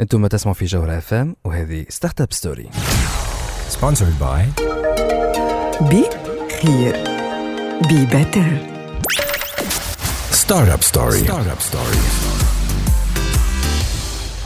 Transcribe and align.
أنتم 0.00 0.26
تسمعوا 0.26 0.54
في 0.54 0.64
جوهرة 0.64 0.98
FM 0.98 1.36
وهذه 1.44 1.86
Startup 1.88 2.32
Story 2.32 2.68
Sponsored 3.72 4.22
by 4.22 4.62
be 5.82 6.04
خير 6.62 6.96
be 7.88 8.06
better 8.06 8.74
Startup 10.44 10.82
Story. 10.92 11.26
Startup 11.26 11.62
Story. 11.72 11.98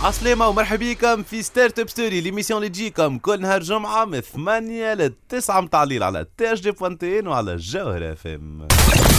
عسلامة 0.04 0.48
ومرحبا 0.48 0.92
بكم 0.92 1.22
في 1.22 1.42
Startup 1.42 1.88
Story 1.88 2.21
l'émission 2.21 2.58
اللي 2.58 2.69
تجيكم 2.69 3.19
كل 3.19 3.40
نهار 3.40 3.62
جمعة 3.62 4.04
من 4.04 4.21
8 4.21 4.94
ل 4.94 5.12
9 5.28 5.60
متاع 5.60 5.83
الليل 5.83 6.03
على 6.03 6.26
تي 6.38 6.53
HD 6.53 6.71
بوانتين 6.71 7.26
وعلى 7.26 7.53
الجوهرة 7.53 8.12
اف 8.12 8.26
ام 8.26 8.69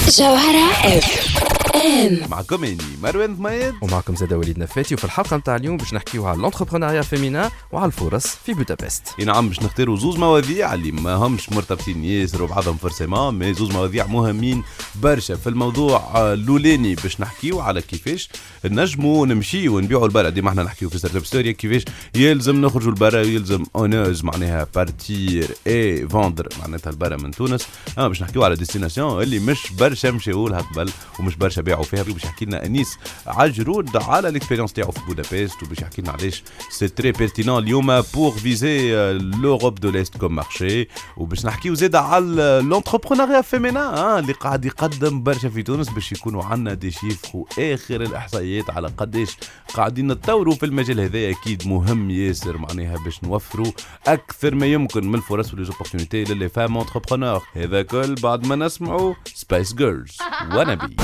جوهرة 0.10 0.72
اف 0.98 1.59
FM. 1.82 2.30
معكم 2.32 2.64
اني 2.64 2.78
مروان 3.04 3.36
ضميد 3.36 3.74
ومعكم 3.82 4.16
زاد 4.16 4.34
وليد 4.34 4.60
نفاتي 4.60 4.96
وفي 4.96 5.04
الحلقة 5.04 5.38
متاع 5.38 5.56
اليوم 5.56 5.78
باش 5.78 5.94
نحكيو 5.94 6.26
على 6.26 6.40
ال 6.40 6.44
entrepreneuriat 6.44 7.02
féminin 7.02 7.52
وعلى 7.72 7.86
الفرص 7.86 8.28
في 8.28 8.54
بودابست. 8.54 9.04
إي 9.20 9.26
نعم 9.26 9.48
باش 9.50 9.60
نختاروا 9.60 9.98
زوز 9.98 10.18
مواضيع 10.18 10.74
اللي 10.74 10.92
ما 10.92 11.16
همش 11.16 11.50
مرتبطين 11.50 12.04
ياسر 12.04 12.44
وبعضهم 12.44 12.78
forcément 12.78 13.40
mais 13.40 13.54
زوز 13.54 13.72
مواضيع 13.72 14.06
مهمين 14.06 14.64
برشا. 14.96 15.36
في 15.36 15.50
الموضوع 15.50 16.22
الأولاني 16.34 16.96
باش 16.96 17.22
نحكيو 17.22 17.60
على 17.60 17.82
كيفاش 17.82 18.30
نجموا 18.66 19.26
نمشيو 19.26 19.78
ونبيعوا 19.78 20.06
البرا 20.06 20.30
ديما 20.30 20.50
إحنا 20.50 20.64
نحكيو 20.64 20.90
في 20.90 20.98
Startup 20.98 21.26
Story 21.26 21.54
كيفاش 21.54 21.86
يلزم 22.16 22.66
نخرجوا 22.66 22.92
البرا 22.92 23.22
ويلزم 23.22 23.64
on 23.76 23.95
ose 23.95 24.24
معناها 24.24 24.68
partir 24.76 25.48
et 25.68 26.08
vendre 26.08 26.50
معناتها 26.62 26.90
البرا 26.90 27.18
من 27.18 27.32
تونس. 27.32 27.68
اما 27.98 28.08
باش 28.08 28.22
نحكيو 28.22 28.44
على 28.44 28.56
destination 28.56 29.24
اللي 29.24 29.40
مش 29.40 29.72
برشا 29.80 30.08
مشاو 30.08 30.48
لها 30.48 30.62
قبل 30.62 30.92
ومش 31.20 31.36
برشا 31.36 31.62
باعوا 31.62 31.84
فيها. 31.84 32.04
باش 32.04 32.24
يحكي 32.24 32.46
لنا 32.46 32.66
أنيس 32.66 32.98
عجرود 33.28 33.98
على 33.98 34.30
ال 34.30 34.34
expérience 34.34 34.74
تاعو 34.74 34.92
في 34.92 35.00
بودابست 35.08 35.64
وباش 35.64 35.80
يحكي 35.80 36.02
لنا 36.02 36.12
علاش 36.12 36.44
c'est 36.72 36.88
très 36.88 37.12
pertinent 37.12 37.64
اليوم 37.64 38.02
pour 38.02 38.32
viser 38.32 38.94
l'Europe 39.14 39.76
de 39.76 39.90
l'Est 39.90 40.18
comme 40.18 40.36
marché 40.36 40.88
وباش 41.18 41.46
نحكيو 41.46 41.74
زاد 41.74 41.96
على 41.96 42.62
l'entrepreneuriat 42.64 43.42
féminin 43.42 44.20
اللي 44.20 44.34
قاعد 44.34 44.66
يقدم 44.66 45.24
برشا 45.24 45.50
في 45.50 45.64
تونس 45.64 45.90
باش 45.90 46.12
يكونوا 46.12 46.44
عندنا 46.44 46.74
des 46.74 46.92
chiffres 46.92 47.30
واخر 47.34 48.02
الإحصائيات. 48.02 48.49
على 48.70 48.88
قداش 48.88 49.38
قاعدين 49.74 50.12
نتطوروا 50.12 50.54
في 50.56 50.66
المجال 50.66 51.00
هذا 51.00 51.30
أكيد 51.30 51.68
مهم 51.68 52.12
ياسر. 52.12 52.58
معناها 52.58 52.98
باش 53.06 53.24
نوفروا 53.24 53.72
أكثر 54.08 54.56
ما 54.56 54.66
يمكن 54.66 55.08
من 55.08 55.16
الفرص 55.16 55.54
و 55.54 55.58
les 55.58 55.71
opportunités 55.71 56.24
ل 56.24 56.30
les 56.30 56.50
femmes 56.50 56.78
entrepreneurs 56.78 57.42
هذا 57.54 57.82
كل 57.82 58.16
بعد 58.16 58.48
ما 58.48 58.56
نسمعوا 58.56 59.14
Spice 59.26 59.74
Girls 59.74 60.18
ونبي 60.56 60.96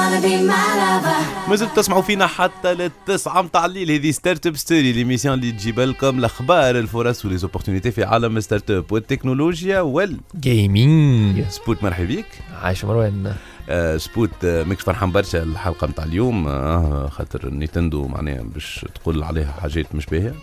If 0.00 0.02
you 0.02 0.08
wanna 0.08 0.22
be 0.22 0.50
my 0.50 0.66
lover. 0.80 1.48
ما 1.48 1.56
زلتوا 1.56 1.76
تسمعوا 1.76 2.02
فينا 2.02 2.26
حتى 2.26 2.74
للتسعة 2.74 3.42
متاع 3.42 3.64
الليل 3.64 3.90
هذه 3.90 4.10
Startup 4.10 4.56
Story 4.56 4.92
l'émission 4.92 5.34
اللي 5.34 5.52
تجيب 5.52 5.80
لكم 5.80 6.18
الأخبار 6.18 6.78
الفرص 6.78 7.24
و 7.24 7.28
les 7.28 7.41
opportunités 7.41 7.90
في 7.90 8.04
عالم 8.04 8.40
startup 8.40 8.92
والتكنولوجيا 8.92 9.80
وال 9.80 10.20
gaming 10.40 11.44
سبوت 11.48 11.82
مرحبا 11.82 12.04
بيك 12.04 12.26
عايش 12.62 12.84
مروان. 12.84 13.34
آه 13.68 13.96
سبوت 13.96 14.44
آه 14.44 14.64
ماكش 14.64 14.82
فرحان 14.82 15.12
برشا 15.12 15.42
الحلقة 15.42 15.86
متاع 15.86 16.04
اليوم. 16.04 16.48
آه 16.48 17.08
خاطر 17.08 17.50
Nintendo 17.50 18.06
معناها 18.06 18.42
باش 18.42 18.86
تقول 18.94 19.22
عليها 19.22 19.52
حاجات 19.62 19.94
مش 19.94 20.06
باهية. 20.06 20.34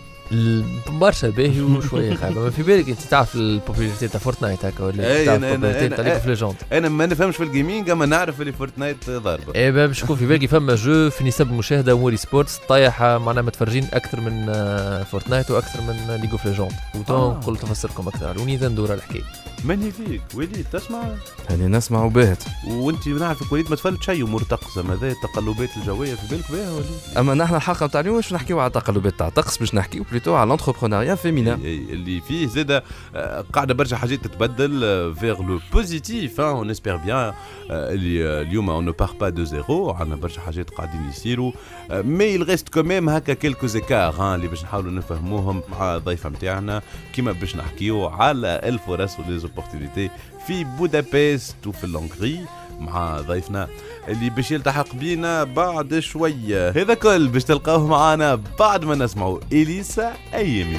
برشا 0.88 1.30
باهي 1.30 1.60
وشوية 1.60 2.14
خايبة. 2.20 2.40
ما 2.40 2.50
في 2.50 2.62
بالك 2.62 2.88
أنت 2.88 3.00
تعرف 3.00 3.34
ال 3.34 3.41
popularité 3.41 4.08
تاع 4.08 4.20
Fortnite 4.20 4.64
هكا 4.64 4.84
ولا 4.84 5.24
تعرف 5.24 5.42
ال 5.44 5.48
popularité 5.48 5.88
أنا- 5.94 5.96
تاع 5.96 6.04
League 6.04 6.14
of 6.14 6.26
Legends 6.26 6.54
أنا 6.72 6.88
ما 6.88 7.06
نفهمش 7.06 7.36
في 7.36 7.42
الجيمنج 7.44 7.90
اما 7.90 8.06
نعرف 8.06 8.40
اللي 8.40 8.52
فورتنايت 8.52 9.10
ضاربة. 9.10 9.70
بقى 9.70 9.86
باش 9.88 10.02
يكون 10.02 10.16
في 10.16 10.26
بالك 10.26 10.46
فما 10.46 10.74
جو 10.74 11.10
في 11.10 11.24
نسب 11.24 11.48
المشاهده 11.50 11.98
موري 11.98 12.16
سبورتس 12.16 12.58
طايحة 12.68 13.18
معناها 13.18 13.42
متفرجين 13.42 13.86
أكثر 13.92 14.20
من 14.20 14.46
آه، 14.48 15.02
فورتنايت 15.02 15.50
وأكثر 15.50 15.80
من 15.80 16.18
ليج 16.20 16.30
اوف 16.30 16.46
ليجوند 16.46 16.72
وتو 16.94 17.14
آه. 17.14 17.38
نقول 17.40 17.56
تفسركم 17.56 18.08
أكثر. 18.08 18.40
ونينتندو 18.40 18.84
راه 18.84 18.94
الحكاية. 18.94 19.22
ماني 19.64 19.90
فيك؟ 19.90 20.22
وليد 20.34 20.66
تسمع؟ 20.72 21.14
هاني 21.50 21.66
نسمع 21.66 22.04
وباهت 22.04 22.42
وأنت 22.68 23.08
نعرفك 23.08 23.52
وليد 23.52 23.70
ما 23.70 23.76
تفلت 23.76 24.02
شيء 24.02 24.24
امور 24.24 24.42
طقس. 24.42 24.78
أما 24.78 24.94
هذا 24.94 25.10
التقلبات 25.10 25.76
الجوية 25.76 26.14
في 26.14 26.36
بالك 26.36 26.52
بها 26.52 26.72
وليد 26.72 26.86
أما 27.18 27.34
نحن 27.34 27.54
الحلقة 27.54 27.86
متاع 27.86 28.00
اليوم 28.00 28.16
باش 28.16 28.32
نحكيو 28.32 28.60
على 28.60 28.66
التقلبات 28.66 29.18
تاع 29.18 29.28
الطقس 29.28 29.56
باش 29.56 29.74
نحكيو 29.74 30.04
بليتو 30.10 30.34
على 30.34 30.46
الانتربرونيا 30.46 31.14
فيمينا 31.14 31.54
اللي 31.54 32.20
فيه 32.20 32.46
زاد 32.46 32.82
آه، 33.14 33.44
قاعدة 33.52 33.74
برشا 33.74 33.96
حاجات 33.96 34.24
تتبدل 34.24 35.14
vers 35.14 35.42
le 35.42 35.60
positif 35.72 36.40
on 36.40 36.70
espère 36.70 36.96
bien 36.96 37.32
اللي 37.70 38.28
آه، 38.28 38.42
اليوم 38.42 38.70
on 38.70 38.90
part 38.90 39.12
pas 39.20 39.28
de 39.28 39.44
zéro 39.44 39.90
عندنا 39.90 40.16
برشا 40.16 40.40
حاجات 40.40 40.70
قاعدين 40.70 41.08
يصيروا. 41.08 41.52
mais 41.90 42.38
quand 42.46 42.84
même 42.84 43.08
هكا 43.08 43.34
quelques 43.34 43.66
écarts 43.66 44.34
اللي 44.34 44.48
باش 44.48 44.64
نحاولوا 44.64 44.92
نفهموهم 44.92 45.62
مع 45.68 45.96
الضيفة 45.96 46.30
نتاعنا 46.30 46.82
كيما 47.12 47.32
باش 47.32 47.56
نحكيو 47.56 48.06
على 48.06 48.60
الفرص 48.64 49.16
و 49.48 49.52
les 49.52 49.64
opportunités 49.64 50.10
في 50.46 50.64
بودابست 50.64 51.66
وفي 51.66 51.84
l'Hongrie 51.84 52.40
مع 52.80 53.20
ضيفنا 53.20 53.68
اللي 54.08 54.30
باش 54.30 54.50
يلتحق 54.50 54.94
بينا 54.94 55.44
بعد 55.44 55.98
شوية 55.98 56.70
هذا 56.70 56.94
كل 56.94 57.28
باش 57.28 57.44
تلقاوه 57.44 57.86
معنا 57.86 58.40
بعد 58.58 58.84
ما 58.84 58.94
نسمعوا 58.94 59.40
إليسا 59.52 60.12
أيامي 60.34 60.78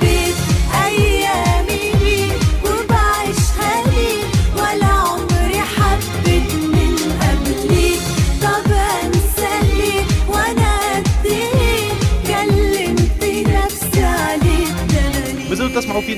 بي. 0.00 0.12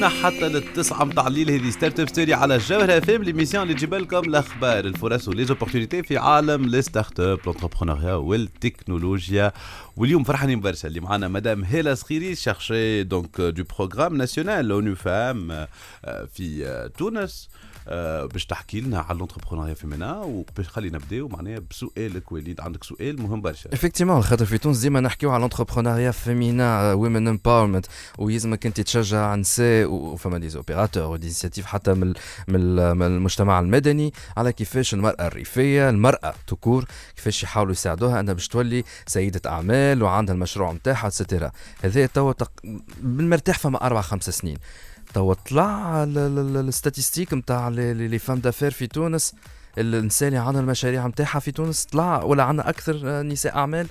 حتى 0.09 0.48
للتسعة 0.48 1.04
متاع 1.04 1.26
الليل 1.26 1.50
هذه 1.50 1.70
Startup 1.70 2.09
Story 2.09 2.34
على 2.34 2.54
الجوهرة 2.56 3.00
FM 3.00 3.22
l'émission 3.22 3.62
اللي 3.62 3.75
تجيب 3.75 3.94
لكم 3.94 4.19
الأخبار 4.19 4.84
الفرص 4.84 5.28
و 5.28 5.33
les 5.33 5.47
opportunités 5.47 6.03
في 6.03 6.19
عالم 6.19 6.66
les 6.66 6.82
startups 6.82 7.38
l'entrepreneuriat 7.47 8.15
والتكنولوجيا 8.15 9.53
واليوم 9.97 10.25
فرحانين 10.25 10.60
برشا 10.60 10.88
اللي 10.88 11.00
معنا 11.00 11.28
مدام 11.28 11.65
هيلا 11.65 11.94
صخيري 11.94 12.34
chargée 12.34 13.03
donc 13.03 13.41
de 13.41 13.65
programme 13.78 14.16
national 14.16 14.70
ONU 14.70 14.94
Femmes 14.94 15.66
في 16.34 16.91
تونس 16.98 17.48
آه، 17.50 17.53
باش 18.33 18.47
تحكي 18.47 18.81
لنا 18.81 18.99
على 19.00 19.19
l'entrepreneuriat 19.19 19.75
féminin 19.75 20.20
وباش 20.21 20.69
خلينا 20.69 20.99
نبداو 20.99 21.28
معناها 21.28 21.59
بسؤالك 21.71 22.33
وليد. 22.33 22.61
عندك 22.61 22.84
سؤال 22.84 23.22
مهم 23.22 23.41
برشا. 23.41 23.72
effectivement 23.72 24.22
خاطر 24.22 24.45
في 24.45 24.59
تونس 24.59 24.78
ديما 24.78 25.00
نحكيو 25.00 25.31
على 25.31 25.39
ال 25.38 25.43
entrepreneuriat 25.43 26.10
féminin 26.10 26.92
women 26.92 27.28
empowerment 27.28 27.87
ويلزمك 28.19 28.67
انت 28.67 28.81
تشجع 28.81 29.34
نساء 29.34 29.87
وفما 29.91 30.39
des 30.38 30.56
opérateurs 30.56 31.03
و 31.03 31.07
des 31.07 31.20
initiatives 31.20 31.66
حتى 31.67 31.95
من 31.95 32.15
من 32.49 33.03
المجتمع 33.03 33.61
المدني 33.61 34.12
على 34.37 34.53
كيفاش 34.53 34.95
المراه 34.95 35.16
الريفيه 35.27 35.89
المراه 35.91 36.34
تكور 36.47 36.84
كيفاش 37.16 37.43
يحاولوا 37.43 37.72
يساعدوها 37.72 38.21
انها 38.21 38.34
باش 38.34 38.49
تولي 38.49 38.84
سيده 39.06 39.51
اعمال 39.51 40.03
وعندها 40.03 40.34
المشروع 40.34 40.72
نتاعها 40.72 41.06
et 41.06 41.17
cetera 41.17 41.50
هذا 41.83 42.06
توا 42.06 42.33
تق... 42.33 42.53
بالمرتاح 43.01 43.59
فما 43.59 43.87
أربع 43.87 44.01
خمس 44.01 44.31
سنين 44.31 44.56
توا 45.14 45.34
طلع 45.34 46.04
ال 46.06 46.17
statistique 46.17 47.34
نتاع 47.34 47.68
les 47.68 48.18
femmes 48.18 48.39
d'affaires 48.39 48.71
في 48.71 48.86
تونس. 48.86 49.34
النساء 49.78 50.28
اللي 50.28 50.39
عندها 50.41 50.60
المشاريع 50.60 51.06
نتاعها 51.06 51.39
في 51.39 51.50
تونس 51.53 51.84
طلع 51.84 52.22
ولا 52.22 52.42
عندنا 52.42 52.68
أكثر 52.68 53.22
نساء 53.22 53.56
أعمال؟ 53.56 53.86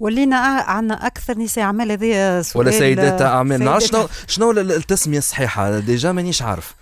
ولينا 0.00 0.36
عندنا 0.66 1.06
أكثر 1.06 1.38
نساء 1.38 1.64
أعمال. 1.64 1.90
هذه 1.92 2.44
ولا 2.54 2.70
سيدات 2.70 3.22
أعمال. 3.22 3.64
نعرف 3.64 3.82
شنو 3.84 4.08
شنو 4.26 4.50
ال- 4.50 4.58
ال- 4.58 4.72
التسمية 4.72 5.18
الصحيحة؟ 5.18 5.78
déjà 5.78 6.12
مانيش 6.12 6.42
عارف. 6.42 6.74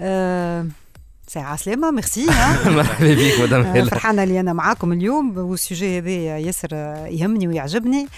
آه، 0.00 0.66
ساعة 1.28 1.56
سلامة. 1.56 1.90
ميرسي. 1.90 2.26
مرحبا 2.76 3.14
بك 3.14 3.40
مدام 3.40 3.62
هلا. 3.62 3.90
فرحانة 3.90 4.22
اللي 4.22 4.40
أنا 4.40 4.52
معاكم 4.52 4.92
اليوم. 4.92 5.38
وال 5.38 5.55
sujet 5.55 5.98
هذا 5.98 6.10
ياسر 6.38 6.68
يهمني 7.10 7.48
ويعجبني. 7.48 8.08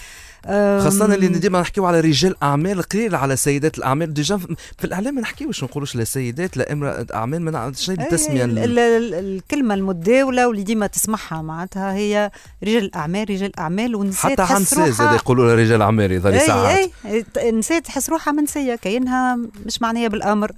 آم، 0.47 0.81
خاصة 0.85 1.05
اللي 1.15 1.29
ديما 1.29 1.61
نحكيو 1.61 1.87
على 1.87 2.01
رجال 2.01 2.43
أعمال 2.43 2.83
قليل 2.83 3.15
على 3.15 3.37
سيدات 3.37 3.79
الأعمال. 3.79 4.15
déjà 4.15 4.37
في 4.79 4.85
الإعلام 4.85 5.15
ما 5.15 5.21
نحكيوش 5.21 5.63
ما 5.63 5.69
نقولوش 5.69 5.97
لا 5.97 6.05
سيدات 6.05 6.57
لا 6.57 6.73
امرأة 6.73 7.07
أعمال 7.15 7.43
ما 7.43 7.51
نعرفش 7.51 7.85
شنو 7.85 7.97
أي- 7.97 8.01
التسمية 8.01 8.45
ال- 8.45 8.59
ال- 8.59 8.79
ال- 8.79 8.79
ال- 8.79 9.15
الكلمة 9.15 9.75
المتداولة 9.75 10.49
واللي 10.49 10.63
ديما 10.63 10.87
تسمعها 10.87 11.43
معناتها 11.43 11.93
هي 11.93 12.31
رجال 12.65 12.85
الأعمال 12.85 13.31
رجال 13.31 13.59
أعمال 13.59 13.95
والنساء 13.97 14.31
حتى 14.33 14.43
روحها 14.43 15.15
يقولوا 15.15 15.47
لها 15.47 15.55
رجال 15.55 15.83
أعمال 15.83 16.13
يظل 16.13 16.41
ساعات. 16.41 16.91
اي 17.07 17.25
النساء 17.49 17.81
تحس 17.81 18.11
روحها 18.11 18.33
منسية 18.33 18.75
كاينها 18.75 19.39
مش 19.67 19.83
معنية 19.83 20.09
بالأمر. 20.09 20.53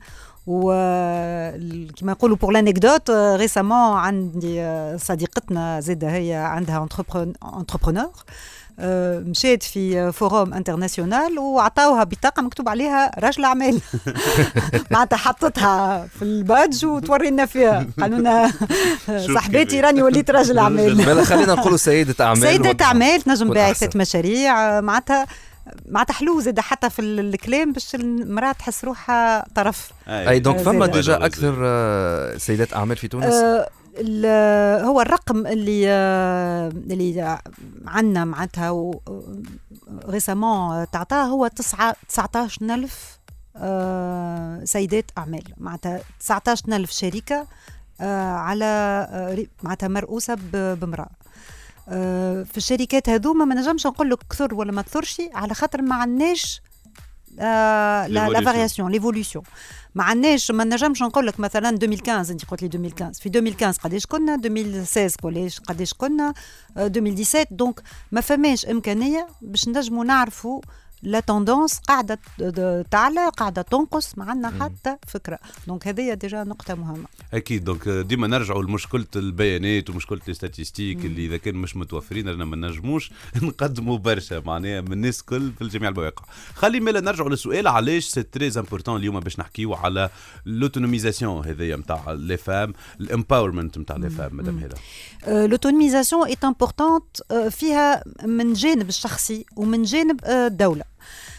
و 0.47 0.62
كما 1.97 2.12
يقولوا 2.12 2.37
pour 2.37 2.52
l'anecdote 2.52 3.11
récemment 3.11 3.97
عندي 3.99 4.61
آه، 4.61 4.97
صديقتنا 4.97 5.81
زادة 5.81 6.09
هي 6.11 6.35
عندها 6.35 6.88
entrepreneur 7.58 8.12
مشيت 9.27 9.62
في 9.62 10.12
forum 10.12 10.55
international 10.55 11.38
وعطاوها 11.38 12.05
بطاقة 12.05 12.43
مكتوب 12.43 12.69
عليها 12.69 13.11
راجل 13.19 13.44
أعمال. 13.44 13.81
معناتها 14.91 15.17
حطتها 15.17 16.06
في 16.19 16.23
ال 16.23 16.33
badge 16.33 16.87
وتورينا 16.87 17.47
فيها. 17.47 17.87
قالوا 18.00 18.19
لنا 18.19 18.53
صاحبتي. 19.35 19.81
راني 19.81 20.03
وليت 20.03 20.31
راجل 20.31 20.59
أعمال. 20.59 20.94
بلا 21.06 21.25
خلينا 21.25 21.55
نقولوا 21.55 21.77
سيدة 21.77 22.25
أعمال 22.25 22.43
سيدة 22.43 22.71
وضع- 22.71 22.85
أعمال 22.85 23.23
تنجم 23.23 23.53
أحسن. 23.59 23.88
مشاريع. 23.97 24.79
آه، 24.79 24.81
معناتها 24.81 25.26
معناتها 25.88 26.15
حلو 26.15 26.41
زاد 26.41 26.61
حتى 26.61 26.91
في 26.91 26.99
ال- 26.99 27.21
الكلام 27.35 27.73
باش 27.73 27.94
المرأة 27.94 28.53
تحس 28.53 28.85
روحها 28.85 29.44
طرف. 29.55 29.91
أي. 30.09 30.38
donc 30.38 30.58
آه، 30.59 30.62
فما. 30.62 30.87
déjà 30.87 31.26
أكثر 31.26 31.55
آه، 31.65 32.37
سيدات 32.37 32.75
أعمال 32.75 32.97
في 32.97 33.09
تونس؟ 33.09 33.25
آه، 33.35 33.61
ال- 33.61 33.67
هو 34.84 35.00
الرقم 35.00 35.46
اللي 35.46 35.84
آه، 35.88 36.69
اللي 36.69 37.38
عندنا 37.87 38.25
معناتها 38.25 38.90
récemment 40.08 40.91
تعطاه 40.90 41.25
هو 41.25 41.46
19000 41.46 43.19
آه، 43.56 44.64
سيدات 44.64 45.10
أعمال. 45.19 45.42
معناتها 45.56 46.00
19000 46.20 46.90
شركة 46.90 47.46
آه، 48.00 48.32
على 48.32 48.64
آه، 49.10 49.46
معناتها 49.62 49.88
مرؤوسة 49.88 50.34
ب- 50.34 50.78
بامرأة 50.81 51.08
آه، 51.88 52.42
في 52.42 52.56
الشركات 52.56 53.08
هذوما 53.08 53.44
ما 53.44 53.54
نجمش 53.54 53.87
نقول 53.87 54.10
لك 54.10 54.19
كثر 54.31 54.54
ولا 54.54 54.72
ما 54.72 54.82
كثرش 54.82 55.22
على 55.34 55.54
خاطر 55.54 55.82
ما 55.82 55.94
عندناش 55.94 56.62
آه، 57.40 58.06
لا. 58.06 58.40
variation 58.44 58.91
l'évolution 58.93 59.44
ما 59.94 60.04
عندناش 60.04 60.50
ما 60.50 60.64
نجمش 60.64 61.02
نقول 61.02 61.26
لك 61.26 61.40
مثلا 61.40 61.69
2015 61.69 62.32
أنت 62.32 62.44
قلت 62.44 62.62
لي 62.62 62.66
2015 62.69 63.22
في 63.22 63.28
2015 63.28 63.81
قداش 63.82 64.06
كنا؟ 64.06 64.34
2016 64.34 65.16
قداش 65.22 65.60
قداش 65.60 65.94
كنا؟ 65.94 66.34
آه، 66.76 66.87
2017 66.87 67.44
donc 67.50 67.81
ما 68.12 68.20
فماش 68.20 68.66
إمكانية 68.66 69.26
باش 69.42 69.69
نجموا 69.69 70.04
نعرفوا 70.04 70.60
la 71.02 71.20
tendance 71.20 71.79
قاعدة 71.79 72.19
تعلى 72.91 73.29
قاعدة 73.37 73.62
تنقص 73.62 74.19
ما 74.19 74.25
عندنا 74.25 74.64
حتى 74.64 74.97
فكرة. 75.06 75.38
donc 75.67 75.88
هذه 75.88 76.14
déjà 76.14 76.44
نقطة 76.44 76.75
مهمة. 76.75 77.05
أكيد. 77.35 77.64
donc 77.64 77.88
ديما 77.88 78.26
نرجعوا 78.26 78.62
لمشكلة 78.62 79.06
البيانات 79.17 79.91
ومشكلة 79.91 80.20
ال 80.29 80.34
statistiques 80.34 81.05
اللي 81.05 81.26
إذا 81.26 81.37
كان 81.37 81.55
مش 81.55 81.76
متوفرين 81.76 82.29
رانا 82.29 82.44
ما 82.44 82.56
نجموش 82.56 83.11
نقدموا 83.43 83.99
برشا 83.99 84.43
معناها 84.47 84.81
من 84.81 84.93
الناس 84.93 85.20
الكل 85.20 85.52
في 85.58 85.69
جميع 85.69 85.88
المواقع 85.88 86.25
خلي 86.55 86.81
مالا 86.81 87.00
نرجعوا 87.00 87.31
للسؤال 87.31 87.69
علاش 87.69 88.05
c'est 88.05 88.23
très 88.23 88.52
important 88.56 88.97
اليوم 88.97 89.20
باش 89.20 89.38
نحكيو 89.38 89.75
على 89.75 90.11
l'autonomisation 90.47 91.47
هذايا 91.47 91.76
نتاع 91.76 92.12
les 92.12 92.37
femmes 92.37 92.75
ال 93.00 93.07
empowerment 93.07 93.79
نتاع 93.79 93.97
les 93.97 94.11
femmes 94.11 94.37
madame 94.37 94.58
هلا 94.58 95.47
l'autonomisation 95.47 96.26
est 96.26 96.37
importante 96.44 97.23
فيها 97.50 98.05
من 98.25 98.52
جانب 98.52 98.88
الشخصي 98.88 99.44
ومن 99.56 99.82
جانب 99.82 100.25
آه، 100.25 100.47
الدولة. 100.47 100.89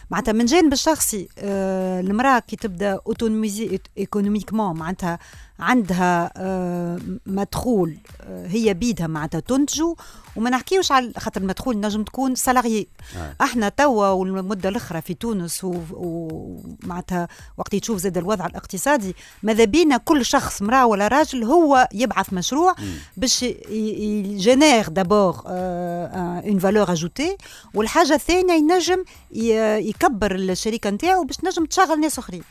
معناتها 0.09 0.31
من 0.31 0.45
جانب 0.45 0.73
الشخصي 0.73 1.29
آه، 1.39 1.99
المرأة 1.99 2.39
كي 2.39 2.55
تبدأ 2.55 2.99
autonomisée 3.07 3.79
économiquement 3.97 4.77
معناتها 4.77 5.19
عندها 5.61 6.31
آه، 6.37 6.99
مدخول 7.25 7.97
آه، 8.21 8.47
هي 8.47 8.73
بيدها 8.73 9.07
معناتها 9.07 9.39
تنتجه. 9.39 9.95
وما 10.35 10.49
نحكيوش 10.49 10.91
على 10.91 11.13
خاطر 11.17 11.41
المدخول 11.41 11.79
نجم 11.79 12.03
تكون 12.03 12.35
salarié 12.35 12.87
آه. 13.17 13.35
إحنا 13.41 13.69
توا 13.69 14.07
والمدة 14.07 14.69
الأخرى 14.69 15.01
في 15.01 15.13
تونس 15.13 15.61
ومعناتها 15.63 17.27
وقت 17.57 17.75
تشوف 17.75 17.97
زاد 17.97 18.17
الوضع 18.17 18.45
الاقتصادي 18.45 19.15
ماذا 19.43 19.65
بينا 19.65 19.97
كل 19.97 20.25
شخص 20.25 20.61
مراه 20.61 20.85
ولا 20.85 21.07
راجل 21.07 21.43
هو 21.43 21.87
يبعث 21.93 22.33
مشروع 22.33 22.75
باش 23.17 23.43
يجينير 23.43 24.87
d'abord 24.87 25.41
une 25.45 26.59
valeur 26.59 26.91
ajoutée 26.91 27.37
والحاجة 27.73 28.13
الثانية 28.13 28.53
ينجم 28.53 29.03
يكبر 29.31 30.35
الشركة 30.35 30.89
نتاعو 30.89 31.23
باش 31.23 31.37
نجم 31.43 31.65
تشغل 31.65 31.99
ناس 31.99 32.19
أخرين. 32.19 32.43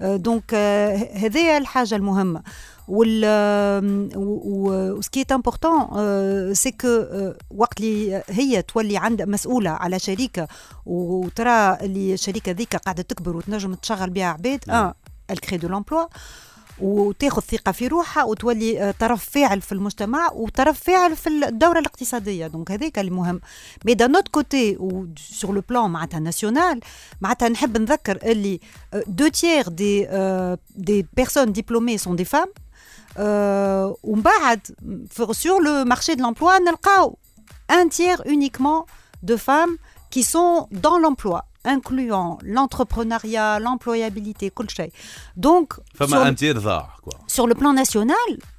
donc 0.00 0.54
هذه 1.14 1.56
الحاجة 1.58 1.94
المهمة. 1.94 2.42
و 4.16 4.34
ce 4.34 4.70
qui 4.70 5.24
est 5.32 5.46
important 5.46 5.88
c'est 6.54 6.70
que 6.70 7.04
وقت 7.50 7.80
اللي 7.80 8.22
هي 8.28 8.62
تولي 8.62 8.96
عندها 8.96 9.26
مسؤولة 9.26 9.70
على 9.70 9.98
شركه 9.98 10.48
وترى 10.86 11.78
اللي 11.82 12.14
الشركة 12.14 12.52
ذيك 12.52 12.76
قاعدة 12.76 13.02
تكبر 13.02 13.36
وتنجم 13.36 13.74
تشغل 13.74 14.10
بها 14.10 14.26
عباد 14.26 14.64
آه 14.70 14.94
elle 15.30 15.43
crée 15.43 15.56
de 15.56 15.68
l'emploi 15.68 16.06
وتاخذ 16.80 17.42
ثقة 17.42 17.72
في 17.72 17.86
روحها 17.86 18.24
وتولي 18.24 18.82
آه، 18.82 18.90
طرف 18.90 19.30
فاعل 19.30 19.60
في 19.60 19.72
المجتمع 19.72 20.32
وطرف 20.32 20.80
فاعل 20.80 21.16
في 21.16 21.28
الدورة 21.28 21.78
الاقتصادية. 21.78 22.46
donc 22.46 22.70
هذاك 22.70 22.98
اللي 22.98 23.10
مهم 23.10 23.40
mais 23.84 23.94
d'un 23.94 24.12
autre 24.12 24.28
côté 24.28 24.76
و 24.76 25.06
sur 25.16 25.54
le 25.54 25.62
plan 25.68 25.90
معناتها 25.90 26.20
national 26.20 26.80
معناتها 27.20 27.48
نحب 27.48 27.78
نذكر 27.78 28.18
اللي 28.22 28.60
دو 29.06 29.28
تيير 29.28 29.68
دي 29.68 30.08
دي 30.76 31.06
بيرسون 31.16 31.52
ديبلومي 31.52 31.98
سون 31.98 32.16
دي 32.16 32.24
فام 32.24 32.48
Euh, 33.18 33.92
sur 35.32 35.60
le 35.60 35.84
marché 35.84 36.16
de 36.16 36.22
l'emploi, 36.22 36.58
un 37.68 37.88
tiers 37.88 38.22
uniquement 38.26 38.86
de 39.22 39.36
femmes 39.36 39.76
qui 40.10 40.22
sont 40.22 40.68
dans 40.70 40.98
l'emploi 40.98 41.44
incluant 41.64 42.38
l'entrepreneuriat, 42.42 43.58
l'employabilité, 43.60 44.50
Donc, 45.36 45.74
sur, 46.06 46.18
sur 47.26 47.46
le 47.46 47.54
plan 47.54 47.72
national, 47.72 48.16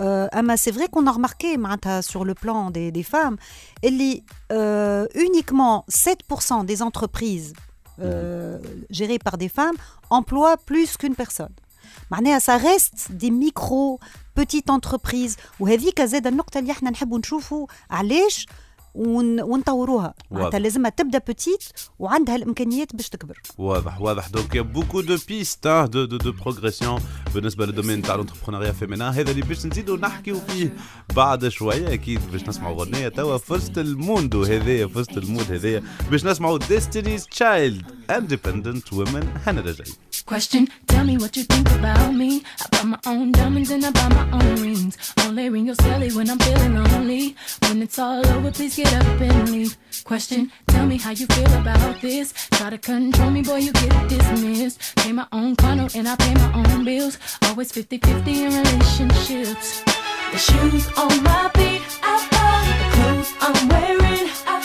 Euh, 0.00 0.28
c'est 0.56 0.70
vrai 0.70 0.88
qu'on 0.88 1.06
a 1.06 1.12
remarqué 1.12 1.56
sur 2.02 2.24
le 2.24 2.34
plan 2.34 2.70
des, 2.70 3.02
femmes, 3.02 3.36
elle 3.82 4.00
euh, 4.52 5.06
uniquement 5.14 5.84
7% 5.90 6.64
des 6.64 6.82
entreprises 6.82 7.52
euh, 8.00 8.58
mm. 8.58 8.62
gérées 8.90 9.18
par 9.18 9.38
des 9.38 9.48
femmes 9.48 9.76
emploient 10.10 10.56
plus 10.56 10.96
qu'une 10.96 11.14
personne. 11.14 11.52
Ça 12.40 12.56
reste 12.56 13.12
des 13.12 13.30
micro, 13.30 14.00
petites 14.34 14.70
entreprises. 14.70 15.36
Et 15.60 15.78
c'est 16.06 16.24
une 16.24 16.36
ون... 18.94 19.40
ونطوروها 19.40 20.14
معناتها. 20.30 20.58
لازمها 20.58 20.90
تبدا 20.90 21.18
بتيت 21.18 21.64
وعندها 21.98 22.36
الامكانيات 22.36 22.96
باش 22.96 23.08
تكبر 23.08 23.40
واضح 23.58 24.00
واضح 24.00 24.28
دونك 24.28 24.54
يا 24.54 24.62
بوكو 24.62 25.00
دو 25.00 25.16
بيست 25.28 25.68
دو 25.68 26.04
دو 26.04 26.16
دو 26.16 26.32
بروغريسيون 26.32 27.00
بالنسبة 27.34 27.66
للدومين 27.66 28.02
تاع 28.02 28.14
الانتربرونيا 28.14 28.72
فيمينا 28.72 29.10
هذا 29.10 29.30
اللي 29.30 29.42
باش 29.42 29.66
نزيدوا 29.66 29.96
نحكيو 29.96 30.40
فيه 30.40 30.76
بعد 31.16 31.48
شوية 31.48 31.92
أكيد 31.94 32.20
باش 32.32 32.48
نسمعوا 32.48 32.84
غنيه 32.84 33.08
توا 33.08 33.38
في 33.38 33.52
وسط 33.52 33.78
الموندو 33.78 34.42
هذايا 34.42 34.86
في 34.86 34.98
وسط 34.98 35.16
المود 35.16 35.52
هذايا 35.52 35.82
باش 36.10 36.24
نسمعوا 36.24 36.58
ديستنيز 36.58 37.26
تشايلد 37.26 37.82
اندبندنت 38.10 38.92
وومن 38.92 39.28
هنا 39.46 39.62
جاي 39.62 39.86
Question, 40.34 40.62
tell 40.88 41.04
me 41.10 41.16
what 41.16 41.32
you 41.38 41.44
think 41.44 41.66
about 41.78 42.12
me. 42.22 42.30
I 42.62 42.66
buy 42.72 42.82
my 42.94 42.98
own 43.06 43.32
diamonds 43.32 43.70
and 43.70 43.82
I 43.88 43.90
buy 43.98 44.08
my 44.18 44.26
own 44.38 44.60
rings. 44.66 44.94
Only 45.24 45.48
ring 45.48 45.66
your 45.70 45.76
celly 45.76 46.14
when 46.16 46.28
I'm 46.32 46.38
feeling 46.46 46.74
lonely. 46.84 47.24
When 47.62 47.80
it's 47.84 47.98
all 47.98 48.26
over, 48.34 48.50
please 48.58 48.76
get 48.76 48.87
up 48.94 49.20
and 49.20 49.50
leave. 49.50 49.76
Question, 50.04 50.50
tell 50.68 50.86
me 50.86 50.96
how 50.96 51.10
you 51.10 51.26
feel 51.26 51.52
about 51.54 52.00
this. 52.00 52.32
Try 52.52 52.70
to 52.70 52.78
control 52.78 53.30
me, 53.30 53.42
boy, 53.42 53.56
you 53.56 53.72
get 53.72 54.08
dismissed. 54.08 54.96
Pay 54.96 55.12
my 55.12 55.26
own 55.32 55.56
condo 55.56 55.88
and 55.94 56.08
I 56.08 56.16
pay 56.16 56.34
my 56.34 56.52
own 56.54 56.84
bills. 56.84 57.18
Always 57.42 57.72
50-50 57.72 58.26
in 58.26 58.52
relationships. 58.64 59.82
The 60.32 60.38
shoes 60.38 60.88
on 60.96 61.22
my 61.22 61.50
feet, 61.54 61.82
I 62.02 62.14
buy. 62.32 62.64
The 62.80 62.88
clothes 62.96 63.34
I'm 63.40 63.68
wearing, 63.68 64.30
I 64.46 64.57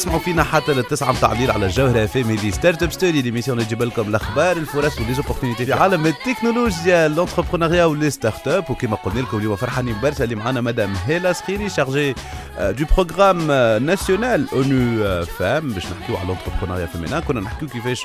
تسمعوا 0.00 0.18
فينا 0.18 0.42
حتى 0.42 0.72
للتسعة 0.72 1.12
متاع 1.12 1.32
الليل 1.32 1.50
على 1.50 1.66
الجوهرة 1.66 2.04
اف 2.04 2.16
ام 2.16 2.36
دي 2.36 2.50
ستارت 2.50 2.82
أب 2.82 2.92
ستوري 2.92 3.20
اللي 3.20 3.64
تجيب 3.64 3.82
لكم 3.82 4.08
الأخبار 4.08 4.56
الفرص 4.56 4.98
و 4.98 5.02
les 5.02 5.15
opportunités 5.15 5.66
في 5.66 5.72
عالم 5.72 6.06
التكنولوجيا 6.06 7.08
l'entrepreneuriat 7.08 7.84
و 7.84 8.10
les 8.10 8.48
startups 8.48 8.70
وكما 8.70 8.96
قلنا 8.96 9.20
لكم 9.20 9.38
اليوم 9.38 9.56
فرحانين 9.56 9.96
برشا 10.02 10.24
اللي 10.24 10.34
معنا 10.34 10.60
مدام 10.60 10.92
هيلا 11.06 11.32
سخيري 11.32 11.68
chargée 11.68 12.14
du 12.60 12.84
programme 12.96 13.46
national 13.86 14.46
une 14.52 15.24
femme 15.24 15.70
باش 15.72 15.86
نحكيو 15.86 16.16
على 16.16 16.26
l'entrepreneuriat 16.28 16.86
féminin 16.86 17.20
كنا 17.20 17.40
نحكيو 17.40 17.68
كيفاش 17.68 18.04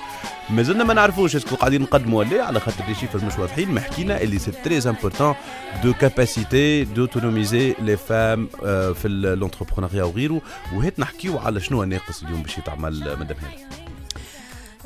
مازلنا 0.50 0.84
ما 0.84 0.94
نعرفوش. 0.94 1.36
est-ce 1.36 1.49
que 1.49 1.56
قاعدين 1.56 1.82
نقدموا 1.82 2.20
ولا 2.20 2.46
على 2.46 2.60
خاطر 2.60 2.84
les 2.88 2.96
chiffres 2.96 3.26
مش 3.26 3.40
واضحين. 3.40 3.72
ما 3.72 3.82
حكينا 3.82 4.22
اللي 4.22 4.40
c'est 4.40 4.52
très 4.52 4.80
important 4.90 5.36
de 5.84 5.94
capaciter 5.94 6.84
d'autonomiser 6.84 7.76
les 7.80 7.98
femmes 7.98 8.48
في 8.94 9.36
l'entrepreneuriat 9.40 10.04
وغيره 10.04 10.42
وهيت 10.74 11.00
نحكيو 11.00 11.38
على 11.38 11.60
شنو 11.60 11.84
ناقص 11.86 12.24
اليوم 12.24 12.42
باش 12.42 12.58
يتعمل 12.58 13.18
مدام 13.20 13.38
هيلا 13.42 13.86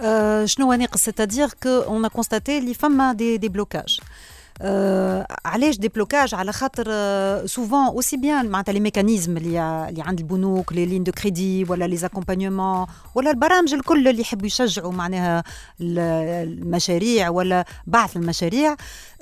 Euh, 0.02 0.48
c'est-à-dire 1.06 1.52
qu'on 1.64 2.04
a 2.04 2.10
constaté 2.10 2.50
اللي 2.50 2.74
فما 2.74 3.14
des 3.14 3.38
des 3.38 3.50
blocages 3.50 4.00
آه 4.62 5.28
علاش 5.46 5.78
des 5.78 5.88
blocages 5.88 6.36
على 6.36 6.54
خاطر 6.54 6.86
souvent 7.48 7.86
aussi 7.86 8.18
bien 8.18 8.50
معناتها 8.50 8.72
les 8.74 8.80
mécanismes 8.80 9.38
اللي 9.38 9.88
اللي 9.90 10.02
عند 10.02 10.20
البنوك 10.20 10.74
les 10.74 10.86
lignes 10.86 11.04
de 11.04 11.12
crédit 11.12 11.66
ولا 11.70 11.86
les 11.86 11.98
accompagnements 11.98 12.86
ولا 13.16 13.32
البرامج 13.32 13.74
الكل 13.74 14.08
اللي 14.08 14.22
يحبوا 14.22 14.48
يشجعوا 14.48 14.92
معناها 14.92 15.44
ال- 15.82 16.00
المشاريع 16.50 17.30
ولا 17.30 17.66
بعث 17.88 18.16
المشاريع. 18.18 18.72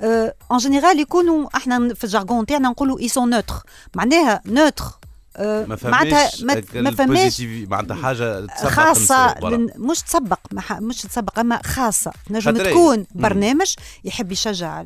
en 0.02 0.34
آه 0.50 0.58
général 0.58 1.00
يكونوا 1.00 1.48
إحنا 1.56 1.94
في 1.94 2.04
ال 2.04 2.10
jargon 2.10 2.46
تاعنا 2.46 2.68
نقولوا 2.68 3.00
ils 3.00 3.08
sont 3.08 3.30
neutres 3.30 3.54
معناها 3.94 4.40
neutres 4.46 4.84
ما 5.38 5.76
معناتها 5.84 6.30
ما- 6.42 6.54
ما 6.82 6.90
فماش 6.90 7.40
معناتها 7.42 7.94
حاجة 7.94 8.92
تسبق. 9.28 9.48
لن 9.48 9.68
مش 9.76 10.02
تسبق 10.02 10.38
مش 10.80 11.02
تسبق 11.02 11.38
أما 11.38 11.60
خاصة 11.64 12.12
نجم؟ 12.30 12.50
تكون. 12.70 13.06
برنامج 13.14 13.74
يحب 14.04 14.32
يشجع 14.32 14.82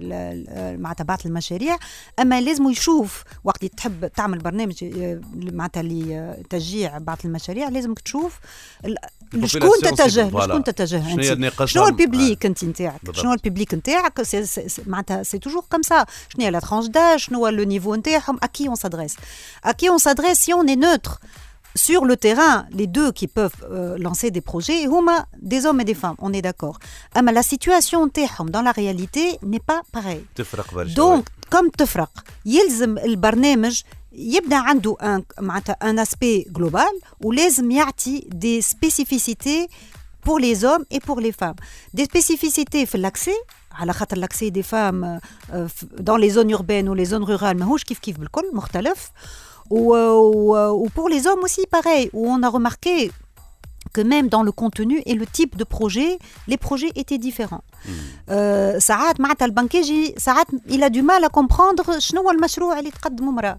معناتها 0.76 1.04
بعض 1.04 1.18
المشاريع 1.26 1.76
أما 2.21 2.40
لازم 2.40 2.68
يشوف 2.71 3.25
وقت 3.44 3.64
تحب 3.64 4.06
تعمل 4.06 4.38
برنامج 4.38 4.85
معناتها 5.35 5.82
لتشجيع 5.82 6.99
بعض 6.99 7.18
المشاريع 7.25 7.68
لازمك 7.68 7.99
تشوف 8.00 8.38
ال- 9.34 9.42
لشكون 9.42 9.70
Population 9.70 9.89
تتجه 9.96 10.30
cible، 10.30 10.34
voilà. 10.34 10.38
لشكون 10.38 10.63
تتجه 10.63 10.98
شنو 11.10 11.20
هي 11.22 11.32
أنت 11.32 11.32
النقاش 11.32 11.72
شنو 11.72 11.84
عم- 11.84 11.89
البيبليك 11.89 12.46
انت 12.46 12.63
نتاعك 12.63 13.00
بالضبط. 13.04 13.22
شنو 13.24 13.34
البيبليك 13.34 13.74
نتاعك 13.74 14.22
سي- 14.24 14.46
سي- 14.46 14.70
سي- 14.70 14.82
معناتها 14.88 15.24
سي 15.24 15.39
توجور 15.39 15.63
كوم 15.72 15.82
سا 15.82 16.06
شنو 16.30 16.46
هي 16.46 16.51
لا 16.51 16.60
ترانش 16.60 16.86
داج 16.88 17.20
شنو 17.20 17.38
هو 17.39 17.48
لو 17.48 17.63
نيفو 17.63 17.96
نتاعهم 17.96 18.38
à 18.38 18.48
qui 18.48 18.63
on 18.70 18.75
s'adresse 18.75 19.16
à 19.68 19.70
qui 19.72 19.89
on 19.89 19.98
s'adresse 19.98 20.39
si 20.39 20.54
on 20.54 20.63
est 20.68 20.80
neutre 20.86 21.20
sur 21.89 22.01
le 22.12 22.16
terrain, 22.27 22.56
les 22.80 22.88
deux 22.98 23.12
qui 23.20 23.27
peuvent 23.38 23.60
euh, 23.63 23.98
lancer 24.06 24.30
des 24.38 24.44
projets, 24.51 24.82
huma 24.94 25.18
des 25.54 25.62
hommes 25.68 25.80
et 25.84 25.88
des 25.92 25.98
femmes, 26.04 26.18
on 26.27 26.32
est 26.38 26.42
d'accord. 26.48 26.77
Ah, 27.16 27.22
mais 27.22 27.34
la 27.39 27.44
situation 27.44 28.06
نتاعهم 28.06 28.50
dans 28.51 28.63
la 28.63 28.72
réalité 28.72 29.38
n'est 29.44 29.66
pas 29.72 29.82
pareille. 29.94 30.25
تفرق 30.36 30.74
برشا 30.74 30.94
دونك 30.96 31.30
كم 31.51 31.70
تفرق 31.70 32.24
يلزم 32.46 32.98
البرنامج 34.13 34.36
يبدا 34.36 34.56
عنده 34.56 34.98
ان 35.01 35.24
معناتها 35.39 35.74
ان 35.89 36.00
اسبي 36.00 36.46
جلوبال 36.50 37.00
ولازم 37.22 37.72
يعطي 37.72 38.20
دي 38.32 38.62
سبيسيفيسيتي 38.62 39.68
pour 40.30 40.39
les 40.39 40.63
hommes 40.66 40.86
et 40.94 41.00
pour 41.00 41.20
les 41.22 41.32
femmes. 41.32 41.56
Des 41.98 42.04
spécificités 42.06 42.86
في 42.86 42.98
l'accès 42.98 43.54
على 43.72 43.94
خاطر 43.94 44.18
l'accès 44.25 44.50
des 44.51 44.63
femmes 44.63 45.20
euh, 45.51 45.68
f- 45.68 46.01
dans 46.01 46.18
les 46.18 46.30
zones 46.30 46.50
urbaines 46.50 46.89
ou 46.89 46.94
les 46.94 47.06
zones 47.06 47.24
rurales 47.24 47.56
ماهوش 47.58 47.84
كيف 47.84 48.00
كيف 48.00 48.18
بالكل 48.20 48.51
مختلف 48.54 49.12
و, 49.70 49.94
و, 49.96 50.56
و 50.72 50.88
pour 50.88 51.10
les 51.10 51.24
hommes 51.27 51.44
aussi 51.44 51.66
pareil 51.77 52.10
où 52.13 52.27
on 52.27 52.44
a 52.44 52.50
remarqué 52.50 53.12
que 53.96 54.01
même 54.13 54.27
dans 54.36 54.44
le 54.50 54.54
contenu 54.63 54.98
et 55.10 55.16
le 55.22 55.25
type 55.38 55.54
de 55.62 55.66
projet, 55.75 56.12
les 56.51 56.58
projets 56.68 56.92
étaient 57.01 57.22
différents. 57.30 57.63
Euh, 58.30 58.77
ساعات 58.80 59.22
معناتها 59.22 59.46
البنكاجي 59.46 60.16
ساعات 60.18 60.48
il 60.70 60.84
a 60.84 60.89
du 60.89 61.01
mal 61.01 61.24
à 61.25 61.30
comprendre 61.30 61.98
شنو 62.00 62.22
هو 62.22 62.32
المشروع 62.32 62.80
اللي 62.80 62.92
تقدمه 62.92 63.30
امرأة 63.30 63.58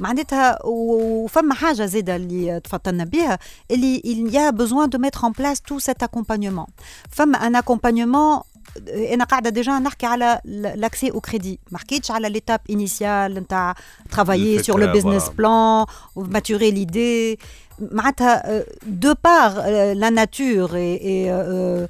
معناتها 0.00 0.58
و- 0.66 1.24
وفما 1.24 1.54
حاجة 1.54 1.86
زادة 1.86 2.16
اللي 2.16 2.60
تفضلنا 2.60 3.04
بها 3.04 3.38
اللي 3.70 4.00
il 4.04 4.32
y 4.32 4.38
a 4.38 4.52
besoin 4.52 4.88
de 4.88 4.98
mettre 4.98 5.24
en 5.24 5.32
place 5.32 5.58
tout 5.68 5.80
cet 5.80 6.02
accompagnement 6.02 6.66
فما 7.10 7.38
un 7.38 7.54
accompagnement 7.62 8.44
انا 8.88 9.24
قاعده 9.24 9.50
ديجا 9.50 9.78
نحكي 9.78 10.06
على 10.06 10.40
لاكسي 10.44 11.10
او 11.10 11.20
كريدي 11.20 11.60
ما 11.70 11.78
حكيتش 11.78 12.10
على 12.10 12.28
ليتاب 12.28 12.60
انيسيال 12.70 13.34
نتاع 13.34 13.74
ترافايي 14.10 14.62
سور 14.62 14.80
لو 14.80 14.86
الفكرة، 14.86 15.10
بيزنس 15.10 15.28
voilà. 15.28 15.32
بلان 15.32 15.86
وماتوري 16.16 16.70
ليدي 16.70 17.30
معناتها 17.30 17.38
euh, 17.81 18.63
de 18.85 19.13
par 19.13 19.59
euh, 19.59 19.93
la 19.93 20.11
nature 20.11 20.75
et, 20.75 20.93
et 20.93 21.31
euh, 21.31 21.87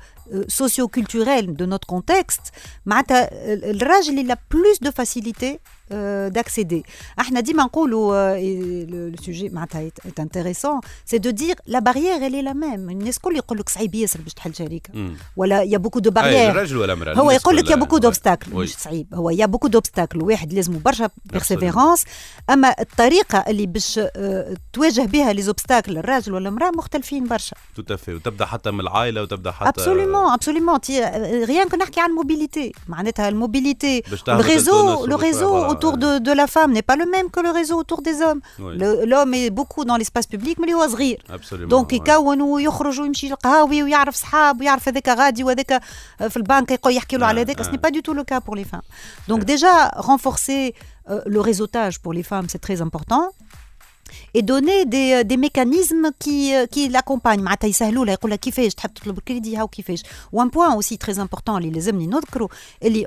socioculturelle 0.47 1.55
de 1.55 1.65
notre 1.65 1.87
contexte, 1.87 2.53
le 2.85 3.85
راجل 3.85 4.17
il 4.17 4.31
a 4.31 4.37
plus 4.37 4.79
de 4.79 4.91
facilité 4.91 5.59
d'accéder. 6.29 6.81
إحنا 7.19 7.39
ديما 7.39 7.63
نقولوا 7.63 8.35
euh, 8.35 9.15
le 9.15 9.23
sujet 9.23 9.53
معناتها 9.53 9.89
est, 9.89 10.09
est 10.09 10.19
intéressant. 10.19 10.79
C'est 11.05 11.19
de 11.19 11.31
dire 11.31 11.55
la 11.67 11.81
barrière 11.81 12.23
elle 12.23 12.35
est 12.35 12.41
la 12.41 12.53
même. 12.53 12.89
الناس 12.89 13.17
الكل 13.17 13.35
يقول 13.35 13.57
لك 13.57 13.69
صعيب 13.69 13.95
ياسر 13.95 14.21
باش 14.21 14.33
تحل 14.33 14.55
شركه. 14.55 14.93
ولا 15.37 15.61
y 15.61 15.77
a 15.77 15.80
beaucoup 15.80 15.99
de 15.99 16.09
أي، 16.09 16.13
barrières 16.13 16.51
الرجل 16.51 16.77
ولا 16.77 16.93
المرأة 16.93 17.13
هو 17.13 17.31
يقول 17.31 17.57
لك 17.57 17.69
y 17.69 17.75
a. 17.75 17.80
beaucoup 17.80 17.97
d'obstacles. 17.97 18.55
مش 18.55 18.75
صعيب 18.75 19.07
هو 19.13 19.29
y 19.29 19.45
a 19.45 19.48
beaucoup 19.48 19.67
d'obstacles 19.67 20.21
واحد 20.21 20.53
لازمه 20.53 20.79
برشا 20.79 21.09
persévérance 21.25 22.03
اما 22.49 22.75
الطريقة 22.79 23.43
اللي 23.47 23.65
باش 23.65 23.99
تواجه 24.73 25.01
بها 25.01 25.33
les 25.33 25.41
obstacles 25.41 25.97
الراجل 25.97 26.33
ولا 26.33 26.49
المراه 26.49 26.71
مختلفين 26.77 27.27
برشا 27.27 27.55
تو 27.75 27.95
وتبدا 28.07 28.45
حتى 28.45 28.71
من 28.71 28.79
العائله 28.79 29.21
وتبدا 29.21 29.51
حتى 29.51 29.69
absolument 29.69 30.31
absolument 30.31 30.79
rien 31.43 31.69
que 31.69 31.77
نحكي 31.77 31.99
عن 31.99 32.09
ال 32.09 32.16
mobilité 32.16 32.71
معناتها 32.87 33.29
ال 33.29 33.38
mobilité 33.38 34.03
ال 34.27 34.38
réseau 34.38 35.05
voilà. 35.05 35.09
autour 35.82 35.94
de, 35.98 36.18
de 36.18 36.32
la 36.32 36.46
femme 36.46 36.70
n'est 36.72 36.82
pas 36.90 36.96
le 37.02 37.06
même 37.14 37.28
que 37.30 37.40
le 37.40 37.50
réseau 37.50 37.76
autour 37.82 38.00
des 38.08 38.16
hommes 38.26 38.40
Oui. 38.58 38.76
Le- 38.80 39.04
l'homme 39.10 39.32
est 39.34 39.50
beaucoup 39.50 39.84
dans 39.84 39.96
l'espace 40.00 40.26
public 40.34 40.56
mais 40.60 40.72
هو 40.72 40.88
صغير 40.88 41.18
Absolument, 41.30 41.68
دونك 41.68 41.90
ouais. 41.92 41.94
يكون 41.94 42.42
ويخرج 42.42 43.00
ويمشي 43.00 43.28
للقهاوي 43.28 43.82
ويعرف 43.82 44.14
صحاب 44.16 44.60
ويعرف 44.60 44.88
هذاك 44.88 45.08
غادي 45.08 45.44
وهذاك 45.44 45.80
في 46.28 46.36
البنك 46.36 46.70
يقول 46.70 46.92
يحكي 46.96 47.16
له 47.16 47.24
آه، 47.24 47.28
على 47.28 47.40
هذاك 47.40 47.60
آه. 47.60 47.62
ce 47.62 47.68
n'est 47.68 47.80
pas 47.86 47.90
du 47.90 48.02
tout 48.02 48.14
le 48.14 48.24
cas 48.24 48.40
pour 48.40 48.56
les 48.56 48.64
femmes 48.64 48.86
donc 49.28 49.40
déjà 49.44 49.72
renforcer 49.96 50.74
euh, 51.10 51.20
le 51.34 51.40
réseautage 51.40 51.94
pour 52.04 52.12
les 52.18 52.22
femmes 52.22 52.46
c'est 52.52 52.62
très 52.68 52.78
important 52.88 53.24
et 54.33 54.41
donner 54.41 54.85
des, 54.85 55.13
euh, 55.13 55.23
des 55.23 55.37
mécanismes 55.37 56.11
qui, 56.19 56.53
euh, 56.55 56.65
qui 56.65 56.89
l'accompagnent. 56.89 57.43
Ou 60.31 60.41
un 60.41 60.47
point 60.49 60.75
aussi 60.75 60.97
très 60.97 61.19
important, 61.19 61.59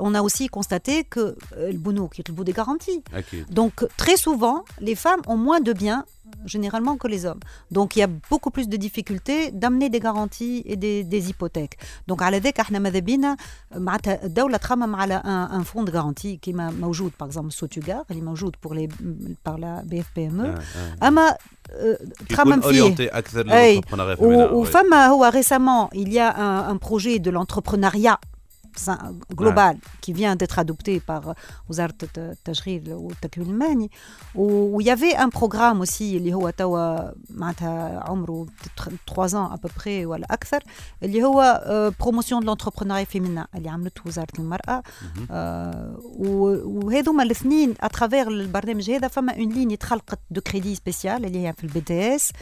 on 0.01 0.15
a 0.15 0.23
aussi 0.23 0.49
constaté 0.49 1.05
que 1.05 1.37
euh, 1.57 1.73
le 1.73 1.79
bono, 1.79 2.09
qui 2.09 2.21
est 2.21 2.29
le 2.29 2.35
bout 2.35 2.45
des 2.45 2.53
garanties. 2.53 3.03
Ah, 3.15 3.19
Donc 3.51 3.85
très 3.97 4.17
souvent, 4.17 4.65
les 4.81 4.95
femmes 4.95 5.23
ont 5.27 5.37
moins 5.37 5.61
de 5.61 5.73
biens 5.73 6.05
généralement 6.46 6.96
que 7.02 7.08
les 7.08 7.22
hommes. 7.26 7.40
Donc, 7.78 7.88
il 7.96 8.00
y 8.00 8.04
a 8.04 8.12
beaucoup 8.32 8.52
plus 8.56 8.68
de 8.74 8.78
difficultés 8.88 9.42
d'amener 9.62 9.88
des 9.96 10.00
garanties 10.08 10.58
et 10.72 10.76
des, 10.76 11.04
des 11.04 11.24
hypothèques. 11.30 11.76
Donc, 12.08 12.22
على 12.22 12.40
ذاك 12.40 12.60
احنا 12.60 12.80
ماذا 12.80 13.00
بينا 13.00 13.38
معناتها 13.76 14.26
الدولة 14.26 14.58
تخمم 14.58 14.96
على 14.96 15.22
un, 15.26 15.62
un 15.62 15.64
fonds 15.64 15.86
de 15.86 15.92
garantie 15.92 16.40
كيما 16.42 16.72
موجود 16.72 17.12
par 17.24 17.28
exemple 17.28 17.50
سوتوغار 17.50 18.04
اللي 18.12 18.22
موجود 18.22 18.56
pour 18.68 18.72
les 18.74 18.88
par 19.50 19.58
la 19.58 19.84
BFPME 19.92 20.40
آه، 20.46 20.62
آه. 21.04 21.08
اما 21.08 21.36
آه، 21.72 21.98
تخمم 22.30 22.52
يكون 22.60 22.72
فيه 22.72 22.82
اورينتي 22.82 23.08
اكثر 23.08 23.52
أي. 23.54 23.72
للانتربرونيا 23.76 24.46
و- 24.46 24.50
féminin, 24.50 24.52
ouais. 24.52 24.54
وفما 24.70 25.08
هو 25.08 25.32
récemment 25.32 25.90
il 25.96 26.14
y 26.14 26.20
a 26.20 26.30
un, 26.38 26.74
un 26.74 26.78
projet 26.78 27.20
de 27.20 27.30
l'entrepreneuriat 27.32 28.18
ça- 28.18 28.35
global 29.41 29.75
qui 30.07 30.13
vient 30.13 30.37
d'être 30.37 30.59
adopté 30.59 31.01
par 31.11 31.35
وزارة 31.69 31.95
الت- 32.03 32.19
التشغيل 32.19 32.93
والتكوين 32.93 33.47
المهني 33.51 33.91
و 34.35 34.65
y 34.65 34.95
avait 34.97 35.17
un 35.17 35.31
programme 35.39 35.81
aussi 35.87 36.01
اللي 36.03 36.35
هو 36.35 36.51
توا 36.51 37.11
معناتها 37.31 38.01
عمره 38.09 38.47
3 39.07 39.29
ans 39.35 39.55
à 39.55 39.57
peu 39.57 39.69
près 39.81 40.05
ولا 40.07 40.27
أكثر 40.31 40.63
اللي 41.03 41.25
هو 41.25 41.61
promotion 42.03 42.41
de 42.43 42.47
l'entrepreneuriat 42.47 43.17
féminin. 43.17 43.47
اللي 43.55 43.69
عملته 43.69 44.01
وزارة 44.07 44.33
المرأة 44.39 44.83
وهذوما 46.19 47.23
الاثنين 47.23 47.75
à 47.81 47.87
travers 47.87 48.29
البرنامج 48.29 48.91
هذا 48.91 49.09
فما 49.09 49.33
une 49.37 49.53
ligne 49.53 49.79
تخلقت 49.79 50.19
de 50.31 50.41
crédit 50.41 50.75
spéciale 50.75 51.25
اللي 51.25 51.47
هي 51.49 51.53
في 51.53 51.65
ال 51.65 51.81
BTS 51.81 52.33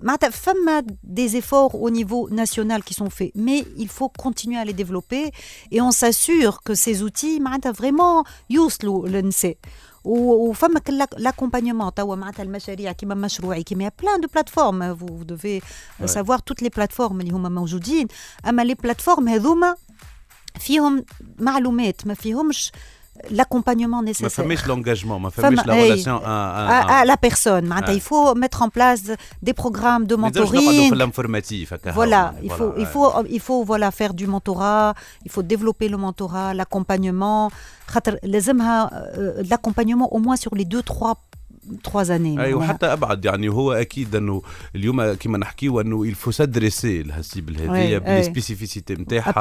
معناتها 0.00 0.30
فما 0.30 0.84
des 1.14 1.30
efforts 1.34 1.74
au 1.74 1.90
niveau 1.90 2.28
national 2.30 2.80
qui 2.82 2.94
sont 2.94 3.10
faits 3.10 3.32
mais 3.34 3.64
il 3.76 3.88
faut 3.88 4.08
continuer 4.08 4.58
à 4.58 4.64
les 4.64 4.72
développer 4.82 5.24
et 5.72 5.80
on 5.80 5.90
s'assure 5.90 6.62
que 6.62 6.74
ces 6.74 7.02
outils 7.02 7.40
معناتها 7.40 7.72
vraiment 7.72 8.24
يوصلوا 8.50 9.08
للنساء 9.08 9.56
و- 10.04 10.48
وفما 10.50 10.80
l'accompagnement 11.18 11.90
توا 11.96 12.16
معناتها 12.16 12.42
المشاريع 12.42 12.92
كيما 12.92 13.14
مشروعي 13.14 13.62
كيما 13.62 13.90
plein 14.02 14.18
de 14.20 14.26
plateformes 14.26 14.92
vous, 14.98 15.16
vous 15.18 15.24
devez 15.24 15.60
Ouais. 16.00 16.06
savoir 16.06 16.38
toutes 16.42 16.60
les 16.62 16.70
plateformes 16.70 17.20
اللي 17.20 17.30
هما 17.32 17.48
موجودين 17.48 18.06
اما 18.48 18.64
les 18.64 18.76
plateformes 18.86 19.28
هذوما 19.28 19.74
فيهم 20.60 21.04
معلومات 21.38 22.06
ما 22.06 22.14
فيهمش 22.14 22.72
l'accompagnement 23.29 24.01
nécessaire. 24.01 24.27
Ma 24.27 24.55
fameuse 24.55 24.65
l'engagement, 24.65 25.19
ma 25.19 25.29
fameuse 25.29 25.65
la 25.65 25.73
relation 25.73 26.21
à, 26.23 27.03
la 27.05 27.17
personne. 27.17 27.73
Il 27.91 28.01
faut 28.01 28.35
mettre 28.35 28.61
en 28.61 28.69
place 28.69 29.11
des 29.41 29.53
programmes 29.53 30.05
de 30.05 30.15
mentoring. 30.15 30.91
Voilà, 31.93 32.33
il 32.43 32.51
faut, 32.51 32.73
il 32.77 32.85
faut, 32.85 33.11
il 33.29 33.39
faut 33.39 33.63
voilà, 33.63 33.91
faire 33.91 34.13
du 34.13 34.27
mentorat, 34.27 34.93
il 35.25 35.31
faut 35.31 35.43
développer 35.43 35.89
le 35.89 35.97
mentorat, 35.97 36.53
l'accompagnement. 36.53 37.49
Euh, 37.95 38.11
euh, 39.17 39.43
l'accompagnement 39.49 40.13
au 40.13 40.19
moins 40.19 40.35
sur 40.35 40.53
les 40.55 40.65
deux, 40.65 40.83
trois 40.83 41.17
trois 41.87 42.07
années. 42.07 42.39
أي. 42.39 42.53
وحتى 42.53 42.85
أبعد 42.85 43.25
يعني 43.25 43.49
هو 43.49 43.73
أكيد 43.73 44.15
أنه 44.15 44.41
اليوم 44.75 45.13
كيما 45.13 45.37
نحكيو 45.37 45.81
انه 45.81 46.03
il 46.03 46.12
faut 46.12 46.31
s'adresser 46.31 47.03
لهال 47.03 47.25
cible 47.25 47.61
هذيا. 47.61 47.97
بال 47.97 48.12
spécificité 48.12 48.93
نتاعها. 48.93 49.31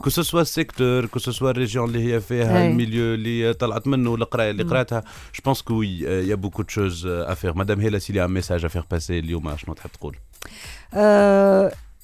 كو 0.00 0.10
سوا 0.10 0.40
السيكتور 0.40 1.06
كو 1.06 1.18
سوا 1.18 1.50
الريجيون 1.50 1.88
اللي 1.88 2.14
هي 2.14 2.20
فيها. 2.20 2.66
ال 2.66 2.73
milieu 2.73 3.14
اللي 3.14 3.54
طلعت 3.54 3.86
منه 3.86 4.14
القرايه 4.14 4.50
اللي 4.50 4.62
قرأتها 4.62 5.00
je 5.34 5.40
pense 5.44 5.62
qu'il 5.62 5.82
y 5.82 6.34
a 6.34 6.37
beaucoup 6.37 6.62
de 6.62 6.68
choses 6.68 7.06
à 7.06 7.14
faire 7.14 7.56
madame 7.56 7.80
هيلا 7.80 7.98
si 7.98 8.24
un 8.24 8.30
message 8.30 8.64
à 8.64 8.67
faire 8.67 8.84
passer 8.90 9.18
اليوم 9.18 9.56
شنو 9.56 9.74
تحب 9.74 9.90
تقول؟ 9.90 10.16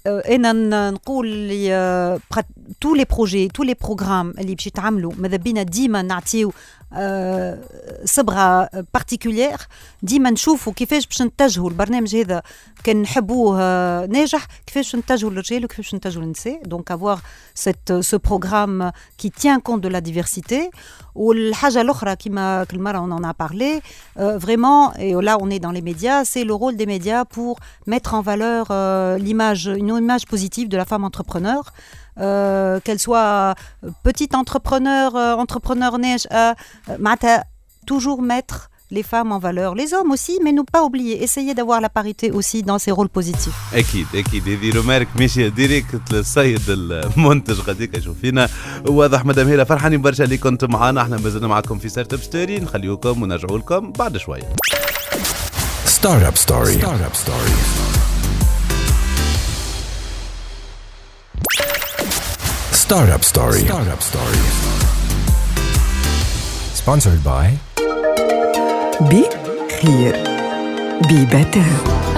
أنا 0.07 0.91
نقول 0.91 1.29
لي 1.29 2.19
tous 2.81 2.95
les 2.95 3.05
projets 3.05 3.49
tous 3.49 3.63
les 3.63 3.75
programmes 3.83 4.31
اللي 4.39 4.55
باش 4.55 4.67
يتعملوا 4.67 5.13
ماذا 5.19 5.37
بينا 5.37 5.63
ديما 5.63 6.03
نعطيو 6.03 6.53
آه، 6.94 7.60
صبغه 8.06 8.70
بارتيكولير 8.94 9.58
ديما 10.04 10.30
نشوفوا 10.30 10.74
كيفاش 10.74 11.08
باش 11.08 11.22
نتجهوا 11.22 11.70
البرنامج 11.70 12.16
هذا 12.16 12.42
كان 12.84 13.02
نحبوه 13.02 13.62
آه، 13.62 14.06
ناجح 14.06 14.48
كيفاش 14.68 14.96
نتجهوا 14.96 15.32
للرجال 15.32 15.66
وكيفاش 15.66 15.96
نتجهوا 15.96 16.24
للنساء 16.24 16.62
دونك 16.66 16.92
افوار 16.92 17.20
cette 17.56 17.94
ce 18.02 18.18
programme 18.18 18.92
qui 19.18 19.32
tient 19.32 19.60
compte 19.60 19.82
de 19.82 19.88
la 19.88 20.02
diversité 20.02 20.72
والحاجه 21.16 21.82
الاخرى 21.82 22.16
كما 22.16 22.64
كل 22.64 22.80
مره 22.80 23.00
on 23.00 23.12
en 23.12 23.24
a 23.24 23.34
parlé 23.34 23.82
euh, 24.20 24.38
vraiment 24.38 24.94
et 24.94 25.14
là 25.14 25.38
on 25.40 25.50
est 25.50 25.60
dans 25.60 25.72
les 25.72 25.82
médias 25.82 26.26
c'est 26.26 26.44
le 26.44 26.54
rôle 26.54 26.76
des 26.76 26.86
médias 26.86 27.26
pour 27.26 27.60
mettre 27.88 28.14
en 28.14 28.22
valeur 28.22 28.68
euh, 28.72 29.18
l'image 29.18 29.66
une 29.68 29.90
image 29.90 30.26
positive 30.26 30.68
de 30.70 30.78
la 30.78 30.86
femme 30.86 31.04
entrepreneur 31.04 31.62
euh, 32.20 32.80
qu'elle 32.84 33.00
soit 33.00 33.56
petite 34.04 34.36
entrepreneur 34.36 35.16
euh, 35.16 35.36
entrepreneur 35.36 35.98
ناشئه 35.98 36.52
euh, 36.52 36.56
معناتها 37.00 37.44
toujours 37.92 38.22
mettre 38.22 38.70
les 38.92 39.04
femmes 39.04 39.32
en 39.32 39.40
valeur, 39.40 39.74
les 39.76 39.94
hommes 39.94 40.12
aussi, 40.12 40.40
mais 40.44 40.52
ne 40.52 40.62
pas 40.62 40.84
oublier, 40.84 41.24
essayer 41.24 41.54
d'avoir 41.58 41.82
la 41.82 41.90
parité 41.90 42.32
aussi 42.32 42.62
dans 42.64 42.80
ces 42.80 42.92
rôles 42.92 43.10
positifs. 43.10 43.54
اكيد 43.74 44.08
اكيد 44.16 44.50
هذه 44.50 44.76
رومارك 44.76 45.08
ماشيه 45.20 45.48
ديريكت 45.48 46.02
للسيد 46.12 46.62
المنتج 46.70 47.60
غاديك 47.60 47.98
يشوف 47.98 48.20
فينا 48.20 48.50
واضح 48.88 49.26
مدام 49.26 49.48
هيلا 49.48 49.64
فرحانين 49.64 50.02
برشا 50.02 50.24
اللي 50.24 50.38
كنتم 50.38 50.72
معنا 50.72 51.02
احنا 51.02 51.18
مازلنا 51.18 51.48
معكم 51.48 51.80
في 51.80 51.90
ستارت 51.90 52.14
اب 52.14 52.20
ستوري 52.20 52.60
نخليوكم 52.60 53.22
ونرجعوا 53.24 53.58
لكم 53.58 53.92
بعد 53.92 54.18
شويه 54.18 54.54
Startup 56.06 56.38
Story. 56.38 56.78
Startup 56.82 57.16
Story. 57.24 57.89
Startup 62.91 63.23
Story. 63.23 63.61
Startup 63.61 64.03
Story. 64.03 64.37
Sponsored 66.75 67.23
by 67.23 67.57
Be 69.09 69.29
Clear. 69.69 70.15
Be 71.07 71.25
Better. 71.25 72.10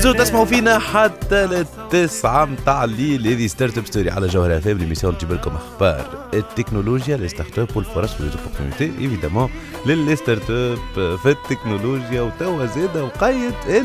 بزود 0.00 0.16
تسمعوا 0.16 0.44
فينا 0.44 0.78
حتى 0.78 1.46
للتسعة 1.46 2.44
متاع 2.44 2.84
الليل. 2.84 3.26
هذه 3.26 3.46
Startup 3.46 3.86
Story 3.86 4.10
على 4.10 4.26
جوهر 4.26 4.56
أف 4.58 4.68
إم 4.68 4.78
l'émission 4.78 5.18
تجيب 5.18 5.32
لكم 5.32 5.50
أخبار 5.54 6.28
التكنولوجيا 6.34 7.16
les 7.16 7.28
startups 7.28 7.68
والفرص 7.76 8.20
و 8.20 8.24
les 8.24 8.36
opportunités 8.36 8.84
évidemment 9.00 9.50
لل 9.86 9.98
les 9.98 10.16
startups 10.16 10.78
في 11.16 11.26
التكنولوجيا 11.30 12.20
وتوا 12.20 12.66
زاده 12.66 13.04
وقيد 13.04 13.52
ال 13.68 13.84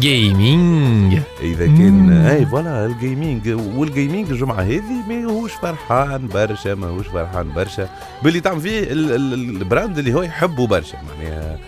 gaming 0.00 1.18
إذا 1.42 1.66
كان 1.66 2.12
et 2.12 2.46
voilà 2.46 2.86
ال 2.86 2.95
gaming 2.95 3.48
وال 3.76 3.89
gaming 3.89 4.30
الجمعه 4.30 4.60
هذه 4.60 5.08
ماهوش 5.08 5.52
فرحان 5.52 6.28
برشا 6.28 6.74
ماهوش 6.74 7.06
فرحان 7.06 7.52
برشا. 7.54 7.88
باللي 8.22 8.40
تعمل 8.40 8.60
فيه 8.60 8.80
ال- 8.92 9.12
ال- 9.12 9.32
ال 9.34 9.45
brand 9.45 9.98
اللي 9.98 10.14
هو 10.14 10.22
يحبه 10.22 10.66
برشا 10.66 10.96
معناها 11.08 11.58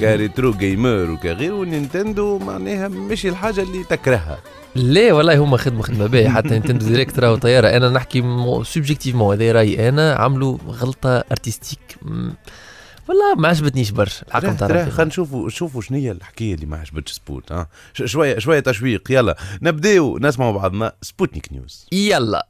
ك 0.00 0.09
retro 0.09 0.52
gamer 0.52 1.10
وكغيره 1.10 1.64
نينتندو 1.64 2.38
معناها 2.38 2.88
مش 2.88 3.26
الحاجة 3.48 3.66
اللي 3.66 3.84
تكرهها. 3.84 4.38
لا 4.74 5.12
والله 5.12 5.38
هما 5.38 5.56
خدمة 5.56 5.82
خدمة 5.82 6.06
باهيه 6.06 6.28
حتى 6.28 6.48
Nintendo 6.48 6.86
Direct 6.86 7.18
راهو 7.18 7.36
طيارة. 7.36 7.68
أنا 7.68 7.88
نحكي 7.88 8.22
subjectivement 8.62 9.34
هذا 9.36 9.52
رأيي. 9.52 9.88
أنا 9.88 10.14
عملوا 10.14 10.58
غلطة 10.68 11.18
artistique 11.18 11.98
والله 13.08 13.34
ما 13.36 13.48
عجبتنيش 13.48 13.90
برشا. 13.90 14.24
نتاع 14.36 14.52
ترى. 14.52 14.90
خلينا 14.90 15.04
نشوفوا 15.04 15.48
شوفوا 15.48 15.82
شنو 15.82 15.98
هي 15.98 16.10
الحكاية 16.10 16.54
اللي 16.54 16.66
ما 16.66 16.76
عجبتش 16.76 17.12
سبوت 17.12 17.52
ها؟ 17.52 17.68
شوية 17.92 18.38
شوية 18.38 18.60
تشويق. 18.60 19.10
يلا. 19.10 19.36
نبداو. 19.62 20.18
نسمعوا 20.18 20.52
بعضنا. 20.52 20.92
Sputnik 21.02 21.52
News. 21.52 21.86
يلا. 21.92 22.46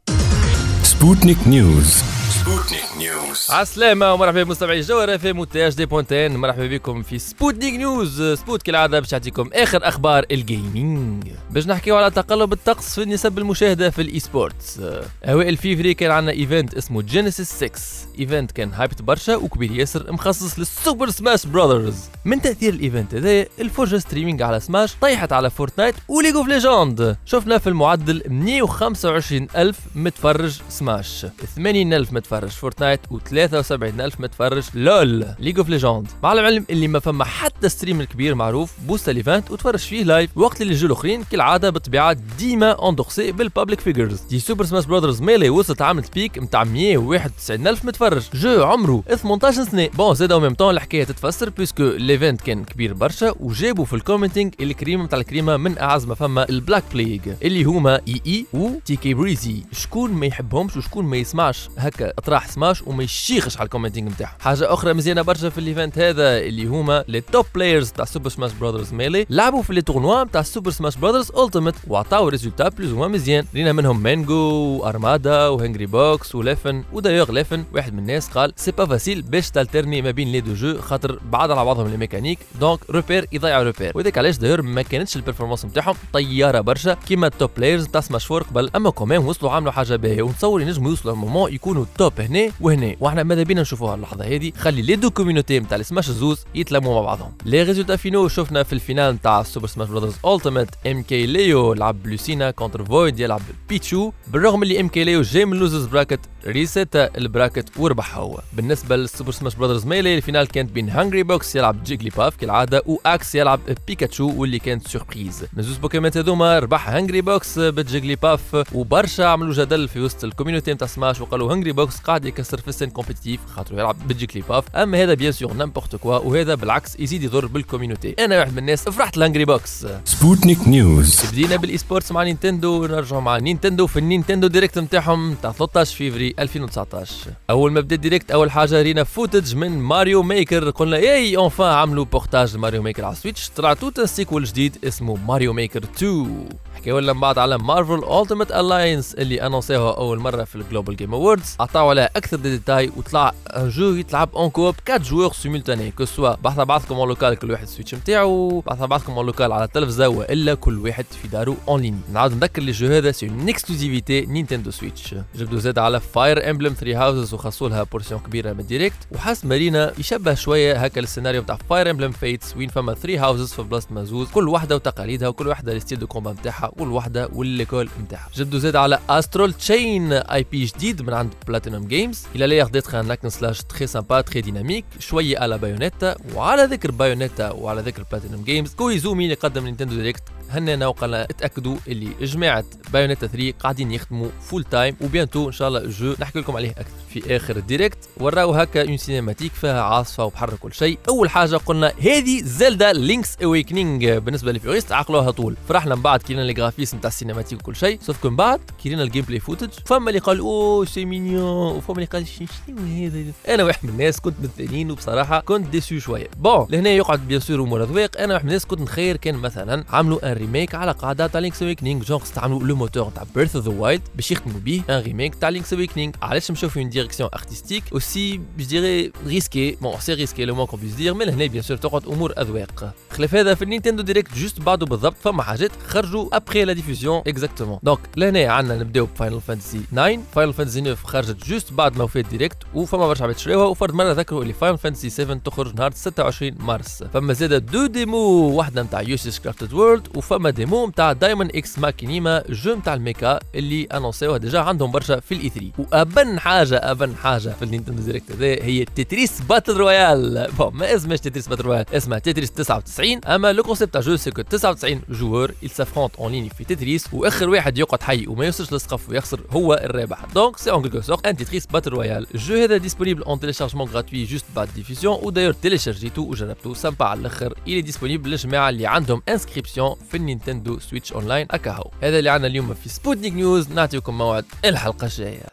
Sputnik 0.82 1.40
News. 1.46 1.90
Sputnik 2.38 2.87
News. 2.98 3.50
عالسلامة 3.50 4.12
ومرحبا 4.14 4.42
بمستمعي 4.42 4.78
الجوهرة 4.78 5.16
في 5.16 5.32
مونتاج 5.32 5.74
دي 5.74 5.86
بونتين 5.86 6.36
مرحبا 6.36 6.66
بكم 6.66 7.02
في 7.02 7.18
Sputnik 7.18 7.74
News 7.74 8.22
سبوت 8.22 8.62
كالعادة 8.62 9.00
باش 9.00 9.12
يعطيكم 9.12 9.50
آخر 9.52 9.88
أخبار 9.88 10.24
ال 10.30 10.44
gaming 10.44 11.28
باش 11.50 11.66
نحكيو 11.66 11.96
على 11.96 12.10
تقلب 12.10 12.52
الطقس 12.52 12.94
في 12.94 13.04
نسب 13.04 13.38
المشاهدة 13.38 13.90
في 13.90 14.02
ال 14.02 14.20
esports 14.20 14.80
أوائل 15.24 15.56
فيفري 15.56 15.94
كان 15.94 16.10
عندنا 16.10 16.32
event 16.32 16.74
اسمه 16.74 17.02
Genesis 17.02 17.50
6 17.52 17.70
event 18.18 18.52
كان 18.52 18.72
hyped 18.72 19.02
برشا 19.02 19.36
وكبير 19.36 19.72
ياسر 19.72 20.12
مخصص 20.12 20.58
لل 20.58 20.73
Super 20.73 21.10
Smash 21.10 21.46
Brothers. 21.46 21.96
من 22.24 22.40
تأثير 22.42 22.74
ال 22.74 22.81
event 22.81 23.14
هذا؟ 23.14 23.46
الفرجة 23.60 23.96
streaming 23.96 24.42
على 24.42 24.60
سماش 24.60 24.94
طيحت 25.00 25.32
على 25.32 25.50
Fortnite 25.50 25.94
و 26.08 26.12
League 26.12 26.36
of 26.36 26.48
Legends 26.48 27.16
شفنا 27.26 27.58
في 27.58 27.66
المعدل 27.66 28.22
125 28.26 29.46
ألف 29.56 29.78
متفرج 29.94 30.60
سماش. 30.68 31.26
80 31.56 31.92
ألف 31.92 32.12
متفرج 32.12 32.50
فورتنايت. 32.50 32.87
و73 32.96 33.72
ألف 33.82 34.20
متفرج. 34.20 34.64
لول! 34.74 35.26
ليج 35.38 35.58
اوف 35.58 35.68
ليجوند 35.68 36.08
مع 36.22 36.32
العلم 36.32 36.64
اللي 36.70 36.88
ما 36.88 36.98
فما 36.98 37.24
حتى 37.24 37.68
ستريمر 37.68 38.04
كبير 38.04 38.34
معروف 38.34 38.72
بوست 38.86 39.08
الإيفنت 39.08 39.50
وتفرج 39.50 39.78
فيه 39.78 40.02
لايف 40.04 40.30
وقت 40.38 40.62
اللي 40.62 40.72
الجو 40.72 40.86
الأخرين 40.86 41.24
كالعادة 41.24 41.70
بالطبيعه 41.70 42.16
ديما 42.38 42.88
اندوكسي 42.88 43.32
بالبابليك 43.32 43.80
فيجرز 43.80 44.20
دي 44.20 44.38
سوبر 44.40 44.64
سماش 44.64 44.84
براذرز 44.86 45.22
ميلي 45.22 45.50
وصلت 45.50 45.82
عملت 45.82 46.14
بيك 46.14 46.38
نتاع 46.38 46.64
191 46.64 47.66
ألف 47.66 47.84
متفرج. 47.84 48.22
جو 48.34 48.62
عمره 48.64 49.02
18 49.16 49.64
سنة. 49.64 49.88
بون 49.88 50.14
زاد 50.14 50.32
أو 50.32 50.40
ميم 50.40 50.54
طون 50.54 50.74
الحكاية 50.74 51.04
تتفسر 51.04 51.50
بيسكو 51.50 51.82
الايفنت 51.82 52.40
كان 52.40 52.64
كبير 52.64 52.94
برشا 52.94 53.34
وجابوا 53.40 53.84
في 53.84 53.92
الكومنتينغ 53.92 54.50
الكريمة 54.60 55.04
نتاع 55.04 55.18
الكريمة 55.18 55.56
من 55.56 55.78
أعز 55.78 56.04
ما 56.06 56.14
فما 56.14 56.48
البلاك 56.48 56.84
بليغ 56.92 57.20
اللي 57.42 57.64
هما 57.64 58.00
اي 58.08 58.20
اي 58.26 58.46
و 58.52 58.68
تي 58.84 58.96
كي 58.96 59.14
بريزي 59.14 59.62
شكون 59.72 60.10
ما 60.12 60.26
يحبهمش 60.26 60.76
وشكون 60.76 61.04
ما 61.04 61.16
يسمعش 61.16 61.68
هكا 61.78 62.12
اطراح 62.18 62.48
سماش 62.48 62.77
وما 62.86 63.02
يشيخش 63.02 63.56
على 63.56 63.64
الكومنتينغ 63.64 64.10
نتاعهم. 64.10 64.34
حاجة 64.40 64.72
أخرى 64.72 64.92
مزيانة 64.92 65.22
برشا 65.22 65.48
في 65.48 65.58
الإيفنت 65.58 65.98
هذا 65.98 66.38
اللي 66.38 66.66
هما 66.66 67.04
لي 67.08 67.20
توب 67.20 67.46
بلايرز 67.54 67.90
تاع 67.90 68.04
سوبر 68.04 68.30
سماش 68.30 68.52
براذرز 68.52 68.92
ميلي 68.92 69.26
لعبوا 69.30 69.62
في 69.62 69.72
لي 69.74 69.82
تورنوا 69.82 70.24
تاع 70.24 70.42
سوبر 70.42 70.70
سماش 70.70 70.96
براذرز 70.96 71.30
التيميت 71.38 71.74
وعطاو 71.88 72.28
ريزولتا 72.28 72.68
بلوز 72.68 72.92
وما 72.92 73.08
مزيان. 73.08 73.44
لينا 73.54 73.72
منهم 73.72 74.02
مانجو 74.02 74.34
وارمادا 74.80 75.48
وهنجري 75.48 75.86
بوكس 75.86 76.34
وليفن 76.34 76.84
ودايوغ 76.92 77.32
ليفن 77.32 77.64
واحد 77.74 77.92
من 77.92 77.98
الناس 77.98 78.28
قال 78.28 78.52
سي 78.56 78.70
با 78.70 78.86
فاسيل 78.86 79.22
باش 79.22 79.50
تالترني 79.50 80.02
ما 80.02 80.10
بين 80.10 80.32
لي 80.32 80.40
دو 80.40 80.54
جو 80.54 80.80
خاطر 80.80 81.18
بعاد 81.32 81.50
على 81.50 81.64
بعضهم 81.64 81.88
لي 81.88 81.96
ميكانيك 81.96 82.38
دونك 82.60 82.80
روبير 82.90 83.26
يضيع 83.32 83.62
روبير 83.62 83.92
وذاك 83.94 84.18
علاش 84.18 84.38
داير 84.38 84.62
ما 84.62 84.82
كانتش 84.82 85.16
البرفورمانس 85.16 85.64
نتاعهم 85.64 85.94
طيارة 86.12 86.60
برشا 86.60 86.94
كيما 86.94 87.26
التوب 87.26 87.50
بلايرز 87.56 87.86
تاع 87.86 88.00
سماش 88.00 88.26
فور 88.26 88.42
قبل 88.42 88.70
أما 88.76 88.90
كمان 88.90 89.18
وصلوا 89.18 89.52
عملوا 89.52 89.72
حاجة 89.72 89.96
باهية. 89.96 90.22
ونتصور 90.22 90.60
ينجموا 90.60 90.90
يوصلوا 90.90 91.14
للمومون 91.14 91.52
يكونوا 91.52 91.84
توب 91.98 92.20
هنا 92.20 92.50
وهنا. 92.68 92.96
وإحنا 93.00 93.22
ماذا 93.22 93.42
بينا 93.42 93.60
نشوفوها 93.60 93.94
اللحظة 93.94 94.24
هذه؟ 94.24 94.52
خلي 94.58 94.82
لي 94.82 94.96
دو 94.96 95.10
كوميونيتي 95.10 95.60
نتاع 95.60 95.76
السماش 95.76 96.08
الزوز 96.08 96.44
يتلموا 96.54 96.94
مع 96.94 97.00
بعضهم. 97.00 97.32
لي 97.44 97.62
ريزولتا 97.62 97.96
فينو 97.96 98.28
شفنا 98.28 98.62
في 98.62 98.72
الفينال 98.72 99.14
نتاع 99.14 99.42
سوبر 99.42 99.66
سماش 99.66 99.88
براذرز 99.88 100.14
ألتيميت 100.26 100.68
إم 100.86 101.02
كي 101.02 101.26
ليو 101.26 101.72
لعب 101.72 102.06
لوسينا 102.06 102.50
كونتر 102.50 102.84
فويد 102.84 103.20
يلعب 103.20 103.40
Pichu 103.68 104.12
بالرغم 104.26 104.62
اللي 104.62 104.80
MKLeo 104.80 105.22
جاي 105.22 105.44
من 105.44 105.56
losers 105.56 105.86
bracket 105.86 106.20
reset 106.48 107.10
ال 107.18 107.24
bracket 107.24 107.68
وربح 107.76 108.16
هو 108.16 108.40
بالنسبة 108.52 108.96
لل 108.96 109.06
Super 109.06 109.32
Smash 109.32 109.54
Brothers 109.54 109.86
Melee 109.86 110.16
ال 110.16 110.20
finale 110.20 110.46
كانت 110.46 110.70
بين 110.70 110.90
Hungrybox 110.90 111.56
يلعب 111.56 111.84
Jigglypuff 111.84 112.36
كالعادة 112.36 112.82
و 112.86 112.98
Axe 112.98 113.34
يلعب 113.34 113.60
بيكاتشو 113.86 114.32
واللي 114.36 114.58
كانت 114.58 114.88
surprise 114.88 115.44
من 115.52 115.62
زوز 115.62 115.76
Pokémonات 115.76 116.16
هذوما 116.16 116.58
ربح 116.58 116.88
Hungrybox 116.88 117.20
ب 117.20 117.58
Jigglypuff 117.58 118.74
وبرشا 118.74 119.26
عملوا 119.26 119.54
جدل 119.54 119.88
في 119.88 120.00
وسط 120.00 120.24
ال 120.24 120.29
community 120.29 120.72
نتاع 120.72 120.86
سماش 120.86 121.20
وقالوا 121.20 121.52
Hungrybox 121.52 121.96
قاعد 121.96 122.24
يكسر 122.24 122.58
في 122.58 122.68
ال 122.68 122.72
scène 122.72 122.90
compétitive 122.90 123.40
خاطر 123.46 123.74
يلعب 123.74 124.08
ب 124.08 124.44
Jigglypuff 124.48 124.76
أما 124.76 125.02
هذا 125.02 125.14
bien 125.14 125.32
sûr 125.32 125.52
n'importe 125.52 125.96
quoi 125.96 126.18
وهذا 126.18 126.54
بالعكس 126.54 127.00
يزيد 127.00 127.22
يضر 127.22 127.46
بال 127.46 127.57
community. 127.57 128.14
أنا 128.18 128.38
واحد 128.38 128.52
من 128.52 128.58
الناس 128.58 128.88
فرحت 128.88 129.16
ل 129.16 129.44
Hungrybox 129.44 129.86
Sputnik 130.04 130.68
News 130.68 131.20
بدينا 131.32 131.56
بال 131.56 131.78
esports 131.78 132.12
مع 132.12 132.22
Nintendo 132.22 132.82
ونرجعوا 132.82 133.20
مع 133.20 133.38
Nintendo 133.38 133.86
في 133.86 133.98
ال 133.98 134.03
Nintendo 134.03 134.46
Direct 134.46 134.78
نتاعهم 134.78 135.34
تاع 135.42 135.52
13 135.52 135.96
فيفري. 135.96 136.34
2019 136.38 137.30
أول 137.50 137.72
ما 137.72 137.80
بدا 137.80 137.94
ال 137.94 137.99
Direct 137.99 138.30
أول 138.30 138.50
حاجة 138.50 138.82
رينا 138.82 139.04
footage 139.04 139.54
من 139.54 139.78
Mario 139.78 140.22
Maker 140.22 140.70
قلنا 140.70 140.96
eh 140.96 141.36
enfin 141.36 141.72
عملوا 141.72 142.04
portage 142.04 142.56
Mario 142.56 142.82
Maker 142.82 143.04
على 143.04 143.14
Switch 143.14 143.50
طلع 143.56 143.74
توت 143.74 144.00
sequel 144.00 144.44
جديد 144.44 144.76
اسمه 144.84 145.16
Mario 145.28 145.52
Maker 145.52 145.82
2 145.82 146.48
حكاوا 146.78 147.00
لنا 147.00 147.12
بعد 147.12 147.38
على 147.38 147.58
Marvel 147.58 148.20
Ultimate 148.20 148.52
Alliance 148.52 149.14
اللي 149.14 149.46
انونسيوها 149.46 149.96
أول 149.96 150.18
مرة 150.18 150.44
في 150.44 150.56
ال 150.56 150.62
Global 150.62 150.96
Game 150.96 151.14
Awards 151.14 151.56
عطاو 151.60 151.90
عليها 151.90 152.10
أكثر 152.16 152.36
دي 152.36 152.50
ديتاي 152.50 152.92
وطلع 152.96 153.32
ان 153.56 153.68
jeu 153.68 153.94
يتلعب 153.94 154.36
en 154.36 154.50
coop 154.50 154.74
4 154.90 155.04
joueurs 155.04 155.32
simultanés 155.32 155.90
que 155.90 156.04
ce 156.04 156.14
soit 156.14 156.34
بحث 156.34 156.60
بعضكم 156.60 156.94
en 156.94 157.08
local 157.08 157.34
كل 157.34 157.50
واحد 157.50 157.66
Switch 157.66 157.94
نتاعو 157.94 158.60
بحث 158.60 158.78
بعضكم 158.78 159.12
en 159.12 159.26
local 159.26 159.52
على 159.52 159.64
التلفزة 159.64 160.08
وإلا 160.08 160.54
كل 160.54 160.78
واحد 160.78 161.04
في 161.22 161.28
دارو 161.28 161.56
en 161.68 161.80
ligne 161.80 162.02
نعاود 162.12 162.32
نذكر 162.32 162.62
le 162.62 162.72
jeu 162.72 162.86
هذا 162.86 163.12
c'est 163.12 163.28
une 163.28 163.48
exclusivité 163.48 164.20
Nintendo 164.26 164.70
Switch 164.70 165.14
جبدوا 165.34 165.58
زاد 165.58 165.78
على 165.78 166.00
Fire 166.00 166.50
Emblem 166.50 166.72
3 166.72 167.02
Houses 167.02 167.34
وخصوا 167.34 167.68
لها 167.68 167.82
portion 167.82 168.20
كبيرة 168.20 168.52
من 168.52 168.60
ال 168.60 168.65
Direct 168.65 168.96
وحسب 169.12 169.44
ما 169.44 169.56
رينا 169.56 169.92
يشبه 169.98 170.34
شوية 170.34 170.76
هكا 170.76 171.00
السيناريو 171.00 171.42
بتاع 171.42 171.58
Fire 171.70 171.90
Emblem 171.90 172.12
Fates 172.12 172.56
وين 172.56 172.68
فما 172.68 172.94
3 172.94 173.24
houses 173.24 173.52
في 173.52 173.62
بلاصه 173.62 173.88
زوز 173.90 174.28
كل 174.28 174.48
واحدة 174.48 174.74
وتقاليدها 174.76 175.28
وكل 175.28 175.48
واحدة 175.48 175.72
ال 175.72 175.76
style 175.76 175.98
de 175.98 176.06
combat 176.06 176.32
نتاعها 176.32 176.67
كل 176.78 176.88
واحدة 176.88 177.28
وال 177.32 177.45
l'école 177.45 177.88
نتاعها 178.02 178.28
جبدوا 178.34 178.58
زاد 178.58 178.76
على 178.76 178.98
Astral 179.10 179.52
Chain 179.52 180.12
IP 180.12 180.64
جديد 180.64 181.02
من 181.02 181.14
عند 181.14 181.34
PlatinumGames 181.48 182.26
إلى 182.34 182.46
لا 182.46 182.54
ياخذ 182.54 182.94
un 182.94 183.08
hack 183.08 183.20
and 183.20 183.28
slash 183.28 183.62
très 183.62 183.86
sympa 183.86 184.20
très 184.20 184.40
dynamique 184.40 184.84
شوية 184.98 185.38
على 185.38 185.58
Bayonetta 185.58 186.16
وعلى 186.34 186.64
ذكر 186.64 186.90
Bayonetta 186.90 187.50
وعلى 187.50 187.80
ذكر 187.80 188.04
PlatinumGames 188.12 188.74
كويزومي 188.74 189.24
اللي 189.24 189.34
قدم 189.34 189.64
Nintendo 189.64 189.94
Direct. 189.94 190.22
هننا 190.50 190.86
وقالنا 190.86 191.24
اتأكدوا 191.24 191.76
اللي 191.88 192.08
جماعة 192.20 192.64
Bayonetta 192.92 193.26
3 193.26 193.52
قاعدين 193.60 193.92
يخدموا 193.92 194.28
full 194.40 194.64
time 194.64 194.96
و 195.00 195.06
bientôt 195.06 195.46
إن 195.46 195.52
شاء 195.52 195.68
الله 195.68 195.80
ال 195.80 195.89
jeu 195.89 196.14
نحكي 196.20 196.38
لكم 196.38 196.56
عليه 196.56 196.70
أكثر 196.70 196.98
في 197.10 197.36
آخر 197.36 197.56
ال 197.56 197.62
Direct 197.62 197.98
وراو 198.16 198.52
هكا 198.52 198.82
une 198.88 198.96
cinématique 198.96 199.52
فيها 199.52 199.82
عاصفة 199.82 200.24
وبحر 200.24 200.54
كل 200.54 200.72
شيء. 200.74 200.98
أول 201.08 201.30
حاجة 201.30 201.56
قلنا 201.56 201.92
هذه 202.02 202.42
Zelda 202.42 202.92
Link's 202.92 203.36
Awakening 203.42 204.08
بالنسبة 204.08 204.52
لل 204.52 204.60
puristes 204.60 204.92
عقلوها 204.92 205.30
طول. 205.30 205.56
فرحنا 205.68 205.94
من 205.94 206.02
بعد 206.02 206.22
كينا 206.22 206.40
لي 206.40 206.52
جرافيسم 206.52 206.98
تاع 206.98 207.08
ال 207.08 207.12
cinématique 207.12 207.58
وكل 207.60 207.76
شيء. 207.76 207.98
سوف 208.02 208.26
من 208.26 208.36
بعد 208.36 208.60
كي 208.82 208.89
رينا 208.89 208.99
ال 208.99 209.02
gameplay 209.02 209.40
footage 209.40 209.68
فما 209.86 210.08
اللي 210.08 210.20
قال 210.20 210.38
oh 210.38 210.84
c'est 210.84 211.04
mignon 211.04 211.76
وفما 211.76 211.94
اللي 211.96 212.06
قال 212.06 212.26
شنو 212.28 212.46
هذا؟ 212.78 213.32
أنا 213.48 213.64
واحد 213.64 213.78
من 213.84 213.90
الناس 213.90 214.20
كنت 214.20 214.34
من 214.40 214.51
الثانيين 214.51 214.90
وبصراحة 214.90 215.40
كنت 215.40 215.68
déçu 215.68 215.98
شوية. 215.98 216.28
bon 216.36 216.66
لهنا 216.70 216.90
يقعد 216.90 217.28
bien 217.28 217.40
sûr 217.40 217.62
امور 217.62 217.84
أنا 218.18 218.34
واحد 218.34 218.44
من 218.44 218.48
الناس 218.48 218.66
كنت 218.66 218.80
نخير 218.80 219.16
كان 219.16 219.34
مثلا 219.34 219.84
عملوا 219.90 220.32
un 220.32 220.37
remake 220.38 220.74
على 220.74 220.92
قاعدة 220.92 221.26
تاع 221.26 221.40
Link's 221.40 221.62
Awakening 221.62 222.04
genre 222.04 222.22
استعملوا 222.22 222.62
le 222.62 222.76
moteur 222.76 223.10
تاع 223.10 223.24
Breath 223.34 223.56
of 223.56 223.64
the 223.64 223.72
Wild 223.72 224.02
باش 224.14 224.30
يخدموا 224.30 224.60
بيه 224.60 224.82
un 224.90 225.02
remake 225.02 225.34
تاع 225.34 225.48
Link's 225.48 225.72
Awakening 225.72 226.14
علاش 226.22 226.50
نمشيو 226.50 226.68
في 226.68 226.80
une 226.80 226.88
direction 226.88 227.30
artistique 227.34 227.84
aussi 227.92 228.40
dirais 228.68 229.10
risqué. 229.34 229.76
bon 229.82 229.92
c'est 230.04 230.16
risqué 230.22 230.42
le 230.46 230.52
moins 230.52 230.66
qu'on 230.66 230.78
puisse 230.78 230.96
dire. 230.96 231.14
mais 231.14 231.26
لهنا 231.26 231.46
bien 231.46 231.62
sûr 231.62 231.76
تقعد 231.76 232.06
أمور 232.06 232.32
أذواق. 232.38 232.94
خلاف 233.10 233.34
هذا 233.34 233.54
في 233.54 233.62
ال 233.62 233.67
Nintendo 233.67 234.02
Direct 234.02 234.34
juste 234.34 234.60
بعده 234.60 234.86
بالضبط 234.86 235.16
فما 235.20 235.42
حاجات 235.42 235.70
خرجوا 235.88 236.36
après 236.36 236.64
la 236.64 236.72
diffusion 236.72 237.22
exactement 237.26 237.78
donc 237.82 237.98
لهنا 238.16 238.52
عندنا 238.52 238.78
نبداو 238.78 239.06
ب 239.06 239.12
Final 239.12 239.40
Fantasy 239.40 239.80
9 239.92 240.18
Final 240.34 240.52
Fantasy 240.52 240.80
9 240.80 240.94
خرجت 240.94 241.46
juste 241.46 241.72
بعد 241.72 241.98
ما 241.98 242.04
وفات 242.04 242.26
Direct 242.26 242.56
وفما 242.74 243.06
برشا 243.06 243.24
عباد 243.24 243.38
شراوها 243.38 243.66
وفرد 243.66 243.94
مرة 243.94 244.12
ذكروا 244.12 244.42
اللي 244.42 244.52
Final 244.52 244.78
Fantasy 244.78 245.10
7 245.10 245.38
تخرج 245.44 245.74
نهار 245.74 245.90
26 245.90 246.54
مارس. 246.60 247.02
فما 247.02 247.32
زاد 247.32 247.66
deux 247.66 247.86
démos 247.86 248.18
واحدة 248.56 248.82
نتاع 248.82 249.02
Yoshi's 249.02 249.38
Crafted 249.38 249.72
World 249.72 250.08
وفما 250.30 250.50
démo 250.50 250.86
نتاع 250.86 251.12
Daemon 251.12 251.46
X 251.46 251.78
Machina 251.78 252.44
jeu 252.48 252.74
نتاع 252.74 252.94
ال 252.94 253.01
mecha 253.01 253.38
اللي 253.54 253.84
انونسيوها 253.84 254.38
déjà 254.38 254.60
عندهم 254.60 254.90
برشا 254.90 255.20
في 255.20 255.34
ال 255.34 255.48
E3 255.48 255.70
وأبن 255.78 256.40
حاجة 256.40 256.76
أبن 256.76 257.16
حاجة 257.16 257.48
في 257.48 257.62
ال 257.62 257.67
Nintendo 257.67 258.02
Direct 258.02 258.32
هذا 258.32 258.44
هي 258.44 258.84
Tetris 258.84 259.40
Battle 259.40 259.76
Royale. 259.76 260.48
bon 260.58 260.74
ما 260.74 260.94
اسمهاش 260.94 261.20
Tetris 261.20 261.48
Battle 261.48 261.62
Royale 261.62 261.84
اسمها 261.94 262.18
Tetris 262.18 262.50
99 262.50 263.24
أما 263.24 263.52
le 263.52 263.62
concept 263.62 263.92
تاع 263.92 264.00
jeu 264.00 264.16
c'est 264.16 264.30
que 264.30 264.42
99 264.42 265.00
joueurs 265.08 265.52
ils 265.64 265.68
s'affrontent 265.68 266.20
en 266.20 266.28
ligne 266.28 266.54
في 266.56 266.64
Tetris 266.68 267.06
وآخر 267.12 267.48
واحد 267.48 267.78
يقعد 267.78 268.02
حي 268.02 268.26
وما 268.26 268.46
يوصلش 268.46 268.72
للسقف 268.72 269.08
ويخسر 269.08 269.40
هو 269.50 269.74
الرابح. 269.74 270.24
donc 270.34 270.56
c'est 270.56 270.70
en 270.70 270.82
quelque 270.82 271.00
sorte 271.00 271.26
un 271.26 271.36
Tetris 271.36 271.66
Battle 271.66 271.90
Royale 271.90 272.26
ال 272.34 272.39
jeu 272.39 272.54
هذا 272.54 272.76
disponible 272.76 273.22
en 273.22 273.40
téléchargement 273.40 273.88
gratuit 273.88 274.24
juste 274.24 274.44
بعد 274.56 274.68
diffusion 274.76 275.18
و 275.22 275.25
d'ailleurs 275.25 275.52
تيليشارجيتو 275.52 276.22
وجربتو 276.22 276.74
sympa 276.74 277.04
على 277.04 277.20
الآخر 277.20 277.54
il 277.54 277.92
est 277.92 278.02
للجماعه 278.02 278.68
اللي 278.68 278.86
عندهم 278.86 279.22
inscription 279.28 279.96
في 280.10 280.17
ال 280.18 280.25
Nintendo 280.25 280.78
Switch 280.78 281.12
Online 281.12 281.46
أكاهو. 281.50 281.90
هذا 282.02 282.18
اللي 282.18 282.30
عندنا 282.30 282.48
اليوم 282.48 282.74
في 282.74 282.88
Sputnik 282.88 283.32
News 283.32 283.68
نعطيكم 283.68 284.18
موعد 284.18 284.44
الحلقة 284.64 285.04
الجاية. 285.04 285.46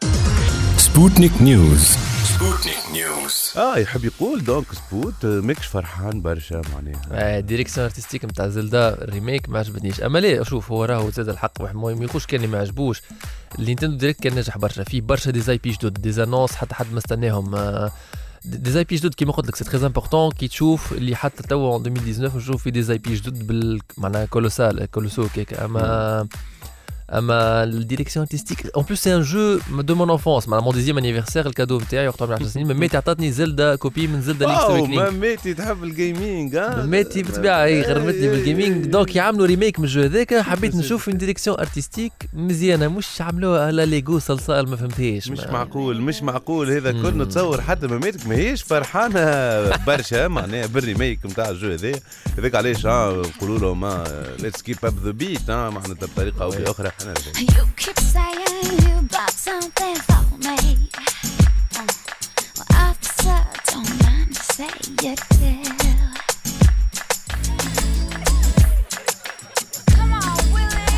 سبوتنيك 0.78 1.42
نيوز 1.42 1.98
سبوتنيك 2.24 2.78
نيوز 2.94 3.54
آه 3.58 3.78
يحب 3.78 4.06
يقول 4.06 4.44
دونك 4.44 4.66
سبوت 4.74 5.26
ماكش 5.26 5.66
فرحان 5.66 6.22
برشا 6.22 6.62
معناها. 6.74 7.40
ديريكسيون 7.40 7.86
أرتستيك 7.86 8.26
نتاع 8.26 8.48
زلدا 8.48 8.98
ريميك 9.02 9.50
ما 9.50 9.60
عجبتنيش. 9.60 10.02
أما 10.02 10.20
لا 10.20 10.44
شوف 10.44 10.72
هو 10.72 10.86
راهو 10.86 11.10
زاد 11.12 11.30
الحق 11.30 11.52
واحد. 11.60 11.76
ما 11.76 11.92
يقولش 11.92 12.26
كان 12.26 12.44
اللي 12.44 12.52
ما 12.52 12.60
عجبوش. 12.62 13.02
النينتندو 13.60 13.98
ديريكت 13.98 14.24
كان 14.24 14.36
ناجح 14.36 14.58
برشا. 14.58 14.84
فيه 14.84 15.02
برشا 15.02 15.32
دي 15.32 15.42
زي 15.42 15.58
بي 15.58 15.72
جدد 15.72 16.02
دي 16.02 16.12
زانونس 16.12 16.56
حتى 16.56 16.76
حد 16.76 16.92
ما 16.92 16.98
استناهم. 16.98 17.56
آه، 17.56 17.92
دي 18.45 18.71
زي 18.71 18.85
بي 18.85 18.97
جدد 18.97 19.15
كيما 19.15 19.33
قلت 19.33 19.49
لك 19.49 19.57
سي 19.57 19.65
تري 19.65 19.87
امبورتون 19.87 20.33
كي 20.33 20.49
تشوف 20.49 20.93
اللي 20.93 21.17
حتى 21.17 21.43
توا 21.43 21.79
2019 21.79 22.37
نشوف 22.37 22.63
في 22.63 22.71
دي 22.71 22.83
زي 22.83 22.99
بي 22.99 23.15
جدد 23.15 23.47
بال 23.47 23.81
معناها 23.99 24.25
كولوسال 24.25 24.85
كولوسو 24.85 25.29
كيك 25.35 25.55
اما 25.55 26.29
اما 27.10 27.64
ال 27.64 27.70
direction 27.70 28.26
artistique 28.26 28.72
en 28.76 28.84
plus 28.84 29.00
c'est 29.00 29.16
un 29.16 29.22
jeu 29.22 29.60
de 29.80 29.96
mon 29.96 30.10
enfance 30.10 30.48
معناها 30.48 30.66
mon 30.66 30.76
dixième 30.76 30.98
anniversaire 30.98 31.48
ال 31.48 31.52
cadeau 31.52 31.78
نتاعي 31.80 32.08
وقت 32.08 32.22
عمري 32.22 32.36
10 32.36 32.48
سنين 32.48 32.68
ماماتي 32.68 32.98
عطاتني 32.98 33.32
Zelda 33.32 33.76
copie 33.76 34.08
من 34.08 34.22
Zelda 34.22 34.46
Link's 34.46 34.62
Awakening 34.64 35.02
ماماتي 35.02 35.54
تحب 35.54 35.84
ال 35.84 35.94
gaming 35.94 36.56
آه 36.56 36.76
ماماتي 36.76 37.24
بالطبيعه 37.24 37.66
هي 37.66 37.82
غرمتني 37.82 38.28
بال 38.28 38.42
gaming 38.42 38.86
donc 38.86 39.16
يعملوا 39.16 39.46
remake 39.46 39.80
من 39.80 39.86
ال 39.86 39.90
jeu 39.90 40.02
هذاك 40.02 40.34
حبيت 40.36 40.76
نشوف 40.76 41.10
une 41.10 41.18
direction 41.18 41.60
artistique 41.60 42.14
مزيانه 42.34 42.88
مش 42.88 43.22
عملوها 43.22 43.66
على 43.66 43.86
ليغو 43.86 44.20
صلصال 44.20 44.70
ما 44.70 44.76
فهمتهاش 44.76 45.30
مش 45.30 45.40
معقول 45.40 46.02
مش 46.02 46.24
معقول 46.24 46.72
هذا 46.72 46.92
كل 46.92 47.18
نتصور 47.18 47.62
حتى 47.62 47.88
ماماتك 47.88 48.28
ماهيش 48.28 48.64
فرحانه 48.64 49.22
برشا 49.86 50.28
معناها 50.28 50.66
بال 50.66 50.81
remake 50.81 51.26
نتاع 51.26 51.50
ال 51.50 51.54
jeu 51.54 51.68
هذا 51.72 52.00
هذاك 52.38 52.56
علاش 52.56 52.86
نقولوا 52.86 53.60
لهم 53.60 54.04
ليتس 54.40 54.62
كيب 54.62 54.78
اب 54.84 54.94
ذا 55.04 55.12
بيت 55.12 55.52
معناتها 55.52 56.08
بطريقه 56.08 56.44
أو 56.44 56.50
باخرى. 56.50 56.92
You 57.04 57.68
keep 57.76 58.00
saying 58.00 58.80
you 58.88 59.02
bought 59.10 59.30
something 59.32 59.96
for 59.96 60.38
me. 60.38 60.90
Uh, 61.76 61.86
well, 62.58 62.66
officer, 62.74 63.44
don't 63.66 64.04
mind 64.04 64.34
to 64.34 64.42
say 64.42 64.70
you 65.04 65.16
do. 65.16 65.54
Come 69.92 70.14
on, 70.14 70.54
Willie. 70.54 70.96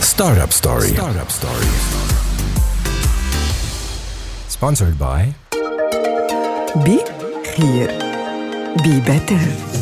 Startup 0.00 0.52
Story. 0.52 0.88
Startup 0.88 1.30
Story 1.30 2.01
sponsored 4.62 4.96
by 4.96 5.34
Be 6.84 7.02
clear. 7.42 7.88
Be 8.84 9.00
Better. 9.00 9.81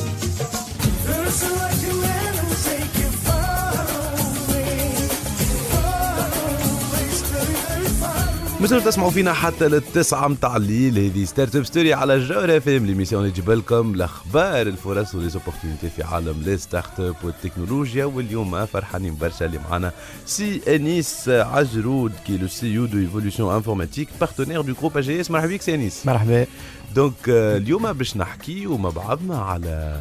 مازالوا 8.60 8.84
تسمعوا 8.84 9.10
فينا 9.10 9.32
حتى 9.32 9.68
للتسعة 9.68 10.28
متاع 10.28 10.56
الليل 10.56 10.98
هذه 10.98 11.24
Startup 11.24 11.64
Story 11.64 11.94
على 11.94 12.14
الجوهرة 12.14 12.62
FM 12.68 12.86
l'émission 12.86 13.22
اللي 13.22 13.32
تجيب 13.32 13.50
لكم 13.50 13.94
الأخبار 13.94 14.66
الفرص 14.66 15.14
و 15.14 15.19
les 15.19 15.33
opportunités 15.33 15.90
في 15.96 16.02
عالم 16.02 16.42
les 16.44 16.56
start-up 16.56 17.14
والتكنولوجيا. 17.22 18.04
واليوم 18.04 18.66
فرحانين 18.66 19.16
برشا 19.16 19.46
اللي 19.46 19.60
معنا 19.70 19.92
سي 20.26 20.60
أنيس 20.68 21.28
عجرود 21.28 22.12
qui 22.26 22.36
est 22.36 22.43
le 22.43 22.48
CEO 22.48 22.66
de 22.66 22.98
Evolution 22.98 23.44
Informatique 23.44 24.08
partenaire 24.20 24.60
du 24.60 24.74
groupe 24.74 24.98
AGS 24.98 25.30
مرحبا 25.30 25.52
بك 25.52 25.62
سي 25.62 25.74
انيس 25.74 26.06
مرحبا. 26.06 26.46
donc 26.94 27.14
اليوم 27.28 27.92
باش 27.92 28.16
نحكيو 28.16 28.76
مع 28.76 28.90
بعضنا 28.90 29.38
على 29.38 30.00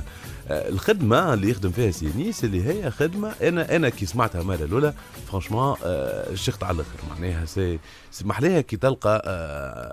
الخدمة 0.51 1.33
اللي 1.33 1.49
يخدم 1.49 1.71
فيها 1.71 1.91
سي 1.91 2.09
أنيس 2.09 2.43
اللي 2.43 2.63
هي 2.63 2.91
خدمة 2.91 3.33
أنا 3.41 3.75
أنا 3.75 3.89
كي 3.89 4.05
سمعتها 4.05 4.43
مره 4.43 4.55
الأولى 4.55 4.93
franchement 5.27 5.75
شخت 6.35 6.63
على 6.63 6.75
الآخر. 6.75 6.97
معناها 7.09 7.45
سي 7.45 7.79
سمح 8.11 8.41
لها 8.41 8.61
كي 8.61 8.77
تلقى 8.77 9.21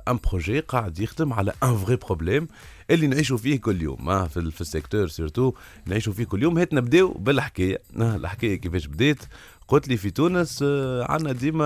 un 0.09 0.19
projet 0.31 0.61
قاعد 0.61 0.99
يخدم 0.99 1.33
على 1.33 1.53
un 1.62 1.77
vrai 1.77 1.97
problème 1.97 2.49
اللي 2.90 3.07
نعيشوا 3.07 3.37
فيه 3.38 3.61
كل 3.61 3.83
يوم 3.83 4.09
آه، 4.11 4.27
في, 4.27 4.37
ال- 4.37 4.53
في 4.53 4.61
ال 4.61 4.66
secteur 4.66 5.09
surtout 5.09 5.53
نعيشوا 5.87 6.12
فيه 6.12 6.25
كل 6.25 6.42
يوم. 6.42 6.59
هات 6.59 6.75
نبداو 6.75 7.12
بالحكاية 7.12 7.81
آه، 8.01 8.16
الحكاية 8.16 8.55
كيفاش 8.61 8.87
بدات 8.87 9.19
قلت 9.67 9.88
لي 9.88 9.98
في 9.98 10.10
تونس 10.12 10.60
آه، 10.63 11.06
عندنا 11.12 11.32
ديما 11.32 11.65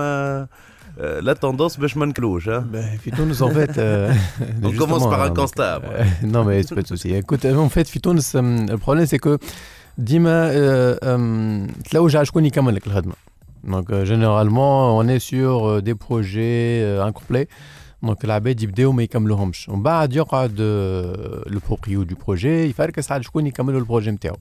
آه، 0.98 1.20
لا 1.20 1.32
توندونس 1.32 1.76
باش 1.76 1.96
ما 1.96 2.06
نكلوش 2.06 2.48
ها 2.48 2.66
في 2.96 3.10
تونس 3.10 3.42
en 3.42 3.46
fait 3.46 3.70
euh, 3.78 4.12
On 4.62 4.70
commence 4.70 4.72
justement, 4.72 5.10
par 5.10 5.22
un 5.22 5.30
euh, 5.30 5.34
constat. 5.34 5.80
euh, 5.84 6.04
non 6.34 6.44
mais 6.44 6.62
c'est 6.62 6.74
pas 6.74 6.82
de 6.82 6.86
souci 6.86 7.08
écoute 7.14 7.44
euh, 7.44 7.56
en 7.56 7.68
fait 7.68 7.86
في 7.88 7.98
تونس 7.98 8.36
euh, 8.36 8.40
le 8.70 8.76
problème 8.78 9.06
c'est 9.06 9.18
que 9.26 9.38
ديما 9.98 10.50
euh, 10.52 10.96
euh, 11.04 11.90
تلوج 11.90 12.16
على 12.16 12.26
شكون 12.26 12.44
يكمل 12.44 12.74
لك 12.74 12.86
الخدمه 12.86 13.14
donc 13.66 13.90
euh, 13.90 14.04
généralement 14.04 14.98
on 15.00 15.08
est 15.08 15.18
sur 15.32 15.66
euh, 15.66 15.80
des 15.82 15.94
projets 15.94 16.82
euh, 16.82 17.10
incomplets 17.10 17.46
دونك 18.02 18.24
العباد 18.24 18.62
يبداو 18.62 18.92
ما 18.92 19.02
يكملوهمش 19.02 19.68
ومن 19.68 19.82
بعد 19.82 20.16
يقعد 20.16 20.60
لو 21.46 21.60
بروبريو 21.68 22.02
دو 22.02 22.14
بروجي 22.26 22.64
يفركس 22.64 23.12
على 23.12 23.22
شكون 23.22 23.46
يكملوا 23.46 23.80
البروجي 23.80 24.10
نتاعو 24.10 24.36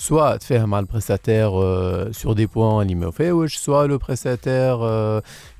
سواء 0.00 0.36
تفاهم 0.36 0.70
مع 0.70 0.78
البريستاتير 0.78 1.50
سور 2.12 2.32
دي 2.32 2.46
بوان 2.46 2.82
اللي 2.82 2.94
ما 2.94 3.10
فيوش 3.10 3.56
سواء 3.56 3.86
لو 3.86 3.98
بريستاتير 3.98 4.78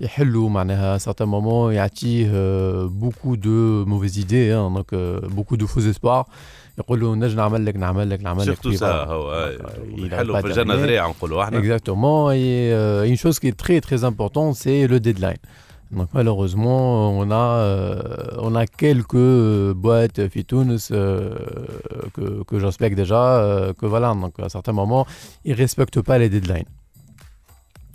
يحلوا 0.01 0.49
معناها 0.49 0.99
سارتان 0.99 1.29
مومون 1.29 1.75
يعطيه 1.75 2.31
بوكو 2.87 3.35
دو 3.35 3.85
موفيز 3.85 4.19
ايدي 4.19 4.53
دونك 4.53 4.95
بوكو 5.25 5.57
دو 5.57 5.67
فوز 5.67 5.87
اسبوار 5.87 6.27
يقول 6.79 7.01
له 7.01 7.15
نجم 7.15 7.37
نعمل 7.37 7.67
لك 7.67 7.77
نعمل 7.77 8.11
لك 8.11 8.21
نعمل 8.23 8.41
لك 8.41 8.45
سيرتو 8.45 8.71
puis 8.73 8.75
سا 8.75 9.05
voilà. 9.05 9.09
هو 9.09 9.51
il 9.97 10.01
a 10.01 10.13
يحلوا 10.13 10.39
pas 10.39 10.43
في 10.43 10.47
الجنه 10.47 10.75
terminé. 10.75 10.79
ذريعه 10.79 11.09
نقولوا 11.09 11.43
احنا 11.43 11.61
Exactement. 11.61 12.31
Et 12.33 12.73
euh, 12.73 13.05
une 13.11 13.17
chose 13.17 13.39
qui 13.39 13.49
est 13.49 13.57
très 13.67 13.81
très 13.81 14.05
importante, 14.05 14.55
c'est 14.57 14.87
le 14.87 15.01
deadline. 15.01 15.41
Donc 15.92 16.08
malheureusement, 16.14 17.12
on 17.18 17.30
a, 17.32 17.36
euh, 17.36 18.28
on 18.40 18.56
a 18.56 18.66
quelques 18.66 19.16
euh, 19.16 19.74
boîtes 19.74 20.30
Fitounes 20.30 20.78
euh, 20.92 21.36
que, 22.14 22.44
que 22.44 22.60
j'inspecte 22.60 22.96
déjà, 22.96 23.40
euh, 23.42 23.74
que 23.74 23.86
voilà, 23.86 24.14
donc 24.14 24.40
à 24.40 24.48
certains 24.48 24.72
moments, 24.72 25.06
ils 25.44 25.52
ne 25.52 25.58
respectent 25.58 26.02
pas 26.02 26.18
les 26.18 26.30
deadlines 26.30 26.66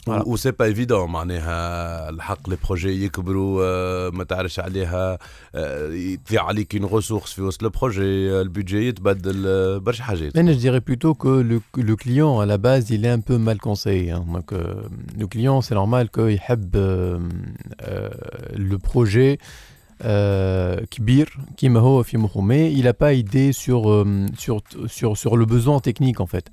Voilà. 0.09 0.27
و 0.27 0.35
سي 0.35 0.51
با 0.51 0.65
ايفيدون 0.65 1.09
معناها 1.09 2.09
الحق 2.09 2.49
لي 2.49 2.57
بروجي 2.65 3.05
يكبروا 3.05 3.61
آه، 3.65 4.09
ما 4.09 4.23
تعرفش 4.23 4.59
عليها 4.59 5.17
آه، 5.55 6.15
تضيع 6.25 6.45
عليك 6.45 6.75
اون 6.75 6.85
ريسورس 6.85 7.33
في 7.33 7.41
وسط 7.41 7.63
البروجي 7.63 8.31
آه، 8.31 8.41
البيدجي 8.41 8.87
يتبدل 8.87 9.43
آه، 9.47 9.77
برشا 9.77 10.03
حاجات 10.03 10.37
Mais 10.37 10.53
je 10.53 10.59
dirais 10.59 10.81
plutôt 10.81 11.13
que 11.13 11.27
le, 11.51 11.61
le 11.89 11.95
client, 11.95 12.39
à 12.39 12.45
la 12.45 12.57
base, 12.57 12.89
il 12.89 13.05
est 13.05 13.09
un 13.19 13.23
peu 13.29 13.37
mal 13.37 13.57
conseillé. 13.59 14.11
hein. 14.11 14.25
Donc, 14.33 14.53
euh, 14.53 14.57
le 15.19 15.27
client, 15.27 15.61
c'est 15.61 15.75
normal 15.75 16.09
qu'il 16.09 16.39
aime 16.49 17.29
le 18.69 18.77
projet 18.77 19.37
euh, 20.03 20.85
كبير 20.91 21.37
كيما 21.57 21.79
هو 21.79 22.03
في 22.03 22.17
مخه 22.17 22.41
mais 22.41 22.71
il 22.77 22.83
n'a 22.83 22.93
pas 22.93 23.13
idée 23.13 23.51
sur, 23.53 23.89
euh, 23.91 24.25
sur, 24.37 24.61
sur, 24.87 25.17
sur 25.17 25.37
le 25.37 25.45
besoin 25.45 25.79
technique 25.79 26.19
en 26.19 26.25
fait. 26.25 26.45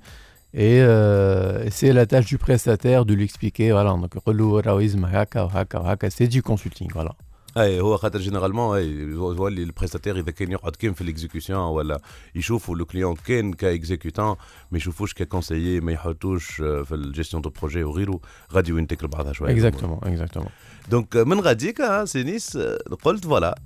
Et 0.53 0.81
euh, 0.81 1.69
c'est 1.69 1.93
la 1.93 2.05
tâche 2.07 2.25
du 2.25 2.37
prestataire 2.39 3.05
de 3.05 3.13
lui 3.13 3.23
expliquer, 3.23 3.71
voilà, 3.71 3.91
donc 3.91 4.15
يقول 4.15 4.37
له 4.37 4.59
راهو 4.59 4.79
يلزم 4.79 5.05
هكا 5.05 5.41
وهكا 5.41 5.79
وهكا, 5.79 6.09
c'est 6.09 6.27
du 6.27 6.41
consulting, 6.41 6.91
voilà. 6.93 7.13
اي 7.57 7.79
هو 7.79 7.97
خاطر 7.97 8.19
جينيرالمون 8.19 8.77
اي 8.77 8.89
يولي 8.89 9.63
البريستاتير 9.63 10.19
اذا 10.19 10.31
كان 10.31 10.51
يقعد 10.51 10.75
كان 10.75 10.93
في 10.93 11.01
الاكزيكسيون 11.01 11.59
ولا 11.59 12.01
يشوفوا 12.35 12.75
لو 12.75 12.85
كليون 12.85 13.15
كان 13.15 13.53
كاكزيكوتون 13.53 14.35
ما 14.71 14.77
يشوفوش 14.77 15.13
ككونسيي 15.13 15.79
ما 15.79 15.91
يحطوش 15.91 16.61
آه، 16.61 16.83
في 16.83 16.95
الجيستيون 16.95 17.41
دو 17.41 17.49
بروجي 17.49 17.83
وغيره 17.83 18.19
غادي 18.53 18.73
وين 18.73 18.87
تكل 18.87 19.07
بعضها 19.07 19.33
شويه 19.33 19.71
Exactement, 19.71 20.05
exactement. 20.05 20.49
دونك 20.89 21.17
من 21.17 21.39
غاديك 21.39 21.81
ها 21.81 22.05
سي 22.05 22.23
نيس 22.23 22.55
آه، 22.55 22.77
قلت 23.03 23.25
فوالا 23.25 23.59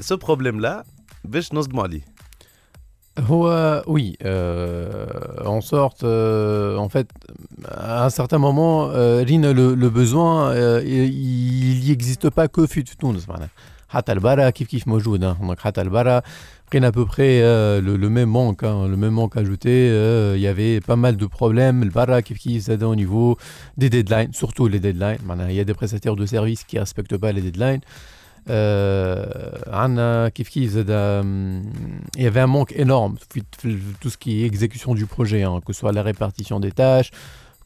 سو 0.00 0.16
بروبليم 0.16 0.60
لا 0.60 0.84
باش 1.24 1.52
نصدموا 1.52 1.82
عليه 1.82 2.00
هو 3.18 3.82
oui, 3.86 4.16
euh, 4.24 5.06
en 5.44 5.60
sorte, 5.60 6.04
euh, 6.04 6.76
en 6.76 6.88
fait, 6.88 7.08
à 7.64 8.04
un 8.04 8.10
certain 8.10 8.38
moment, 8.38 8.90
euh, 8.90 9.22
Rine, 9.26 9.50
le, 9.52 9.74
le 9.74 9.90
besoin, 9.90 10.50
euh, 10.50 10.82
il 10.84 11.80
n'y 11.80 11.90
existe 11.90 12.28
pas 12.30 12.48
que 12.48 12.66
في 12.66 12.82
تونس 12.82 13.28
معناها 13.28 13.48
حتى 13.88 14.12
البرا 14.12 14.50
كيف 14.50 14.68
كيف 14.68 14.88
موجود 14.88 15.24
hein. 15.24 15.36
donc 15.40 15.58
حتى 15.60 15.80
البرا 15.80 16.22
بقينا 16.68 16.88
à 16.88 16.92
peu 16.92 17.06
près 17.06 17.40
euh, 17.42 17.80
le, 17.80 17.96
le 17.96 18.08
même 18.08 18.28
manque 18.28 18.64
hein, 18.64 18.88
le 18.88 18.96
même 18.96 19.12
manque 19.12 19.36
ajouté 19.36 19.70
euh, 19.90 20.34
il 20.36 20.42
y 20.42 20.46
avait 20.46 20.80
pas 20.80 20.96
mal 20.96 21.16
de 21.16 21.26
problèmes 21.26 21.82
البرا 21.82 22.20
كيف 22.20 22.38
كيف 22.38 22.62
زاد 22.62 22.84
au 22.84 22.94
niveau 22.94 23.36
des 23.78 23.88
deadlines 23.88 24.32
surtout 24.32 24.68
les 24.68 24.80
deadlines 24.80 25.22
معناها 25.26 25.48
il 25.50 25.54
y 25.56 25.60
a 25.60 25.64
des 25.64 25.74
prestataires 25.74 26.16
de 26.16 26.26
services 26.26 26.64
qui 26.64 26.78
respectent 26.78 27.16
pas 27.16 27.32
les 27.32 27.42
deadlines 27.42 27.80
euh, 27.80 28.19
عندنا 29.66 30.28
كيف 30.28 30.48
كيف 30.48 30.70
زاد 30.70 30.90
euh, 30.90 32.18
il 32.18 32.22
y 32.22 32.26
avait 32.26 32.40
un 32.40 32.46
manque 32.46 32.72
énorme 32.72 33.16
في 33.30 33.42
في 33.58 33.78
tout 34.00 34.10
ce 34.10 34.16
qui 34.16 34.42
est 34.42 34.46
exécution 34.46 34.94
du 34.94 35.06
projet 35.06 35.42
hein, 35.42 35.60
que 35.66 35.72
ce 35.72 35.80
soit 35.80 35.92
la 35.92 36.02
répartition 36.02 36.60
des 36.60 36.70
tâches 36.72 37.10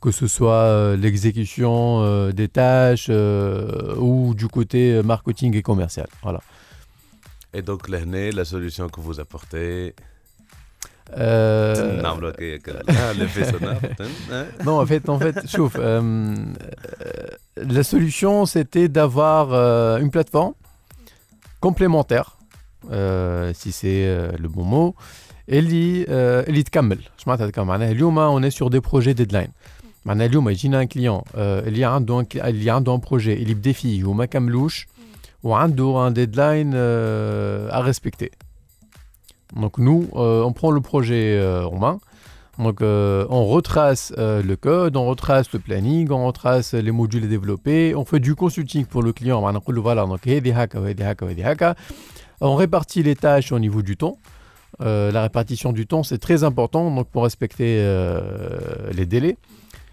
que 0.00 0.10
ce 0.10 0.26
soit 0.26 0.62
euh, 0.64 0.96
l'exécution 0.96 1.74
euh, 2.02 2.32
des 2.32 2.48
tâches 2.48 3.08
euh, 3.10 3.94
ou 4.08 4.34
du 4.34 4.48
côté 4.48 4.82
euh, 4.94 5.02
marketing 5.02 5.54
et 5.56 5.62
commercial 5.62 6.08
voilà 6.22 6.40
Et 7.54 7.62
donc 7.62 7.88
لهنا 7.88 8.30
la 8.30 8.44
solution 8.44 8.88
que 8.88 9.00
vous 9.00 9.20
apportez 9.20 9.94
Euh, 11.12 12.02
نعملوا 12.02 12.30
هكاك 12.30 12.90
آه، 12.90 13.12
l'effet 13.12 13.44
sonore 13.44 14.00
آه. 14.32 14.46
non, 14.64 14.78
en 14.82 14.86
fait, 14.86 15.08
en 15.08 15.18
fait, 15.18 15.36
chauffe. 15.56 15.76
euh, 15.78 16.00
euh, 16.00 17.66
la 17.76 17.82
solution, 17.82 18.46
c'était 18.46 18.88
d'avoir 18.88 19.48
euh, 19.52 19.98
une 19.98 20.10
plateforme 20.10 20.54
complémentaire, 21.60 22.38
euh, 22.90 23.52
si 23.60 23.70
c'est 23.72 24.02
euh, 24.06 24.32
le 24.38 24.48
bon 24.48 24.64
mot, 24.64 24.94
اللي 25.48 26.04
euh, 26.04 26.48
اللي 26.48 26.62
تكمل 26.62 26.98
اش 27.18 27.26
معناتها 27.28 27.46
تكمل 27.50 27.64
معناها 27.66 27.90
اليوم 27.90 28.40
on 28.40 28.50
est 28.50 28.56
sur 28.56 28.70
des 28.70 28.80
projets 28.80 29.14
deadline 29.14 29.50
معناها 30.04 30.26
اليوم 30.26 30.48
يجينا 30.48 30.84
un 30.84 30.86
client 30.86 31.22
euh, 31.34 31.36
اللي 31.38 31.84
عنده 31.84 32.22
un- 32.22 32.36
اللي 32.36 32.70
عنده 32.70 32.96
un 32.96 33.00
projet 33.00 33.28
اللي 33.28 33.54
بدا 33.54 33.72
فيه 33.72 34.04
وما 34.04 34.24
كملوش 34.24 34.86
وعنده 35.42 36.08
un 36.10 36.12
deadline 36.12 36.72
euh, 36.74 37.70
à 37.78 37.80
respecter 37.90 38.30
donc 39.56 39.78
nous 39.78 40.02
euh, 40.14 40.42
on 40.48 40.52
prend 40.52 40.70
le 40.70 40.80
projet 40.80 41.26
euh, 41.40 41.66
en 41.66 41.78
main 41.78 41.98
Donc 42.57 42.81
euh, 42.81 43.25
on 43.29 43.45
retrace 43.45 44.13
euh, 44.17 44.41
le 44.41 44.55
code, 44.55 44.95
on 44.95 45.05
retrace 45.05 45.51
le 45.51 45.59
planning, 45.59 46.09
on 46.11 46.25
retrace 46.25 46.73
les 46.73 46.91
modules 46.91 47.27
développés, 47.27 47.93
on 47.95 48.05
fait 48.05 48.21
du 48.21 48.33
consulting 48.33 48.85
pour 48.85 49.03
le 49.03 49.11
client. 49.11 49.41
Voilà, 49.41 50.05
donc 50.05 50.21
on 52.41 52.55
répartit 52.55 53.03
les 53.03 53.15
tâches 53.15 53.51
au 53.51 53.59
niveau 53.59 53.81
du 53.81 53.97
temps. 53.97 54.17
Euh, 54.81 55.11
la 55.11 55.21
répartition 55.21 55.71
du 55.73 55.87
temps, 55.87 56.03
c'est 56.03 56.17
très 56.17 56.43
important 56.43 56.93
donc 56.93 57.07
pour 57.07 57.23
respecter 57.23 57.83
les 58.93 59.05
délais. 59.05 59.37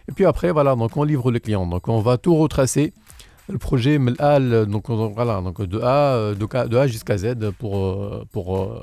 Et 0.09 0.13
puis 0.13 0.25
après, 0.25 0.53
voilà, 0.53 0.77
donc 0.77 0.97
on 0.97 1.03
livre 1.03 1.33
le 1.33 1.41
client. 1.41 1.67
Donc 1.67 1.89
on 1.89 2.01
va 2.01 2.17
tout 2.17 2.37
retracer. 2.37 2.93
Le 3.49 3.59
projet 3.59 3.99
donc 3.99 4.89
voilà, 4.89 5.41
donc 5.41 5.63
de 5.63 5.81
A, 5.81 6.33
de, 6.35 6.69
de 6.69 6.77
A 6.77 6.87
jusqu'à 6.87 7.19
Z 7.19 7.35
pour, 7.59 8.25
pour 8.31 8.83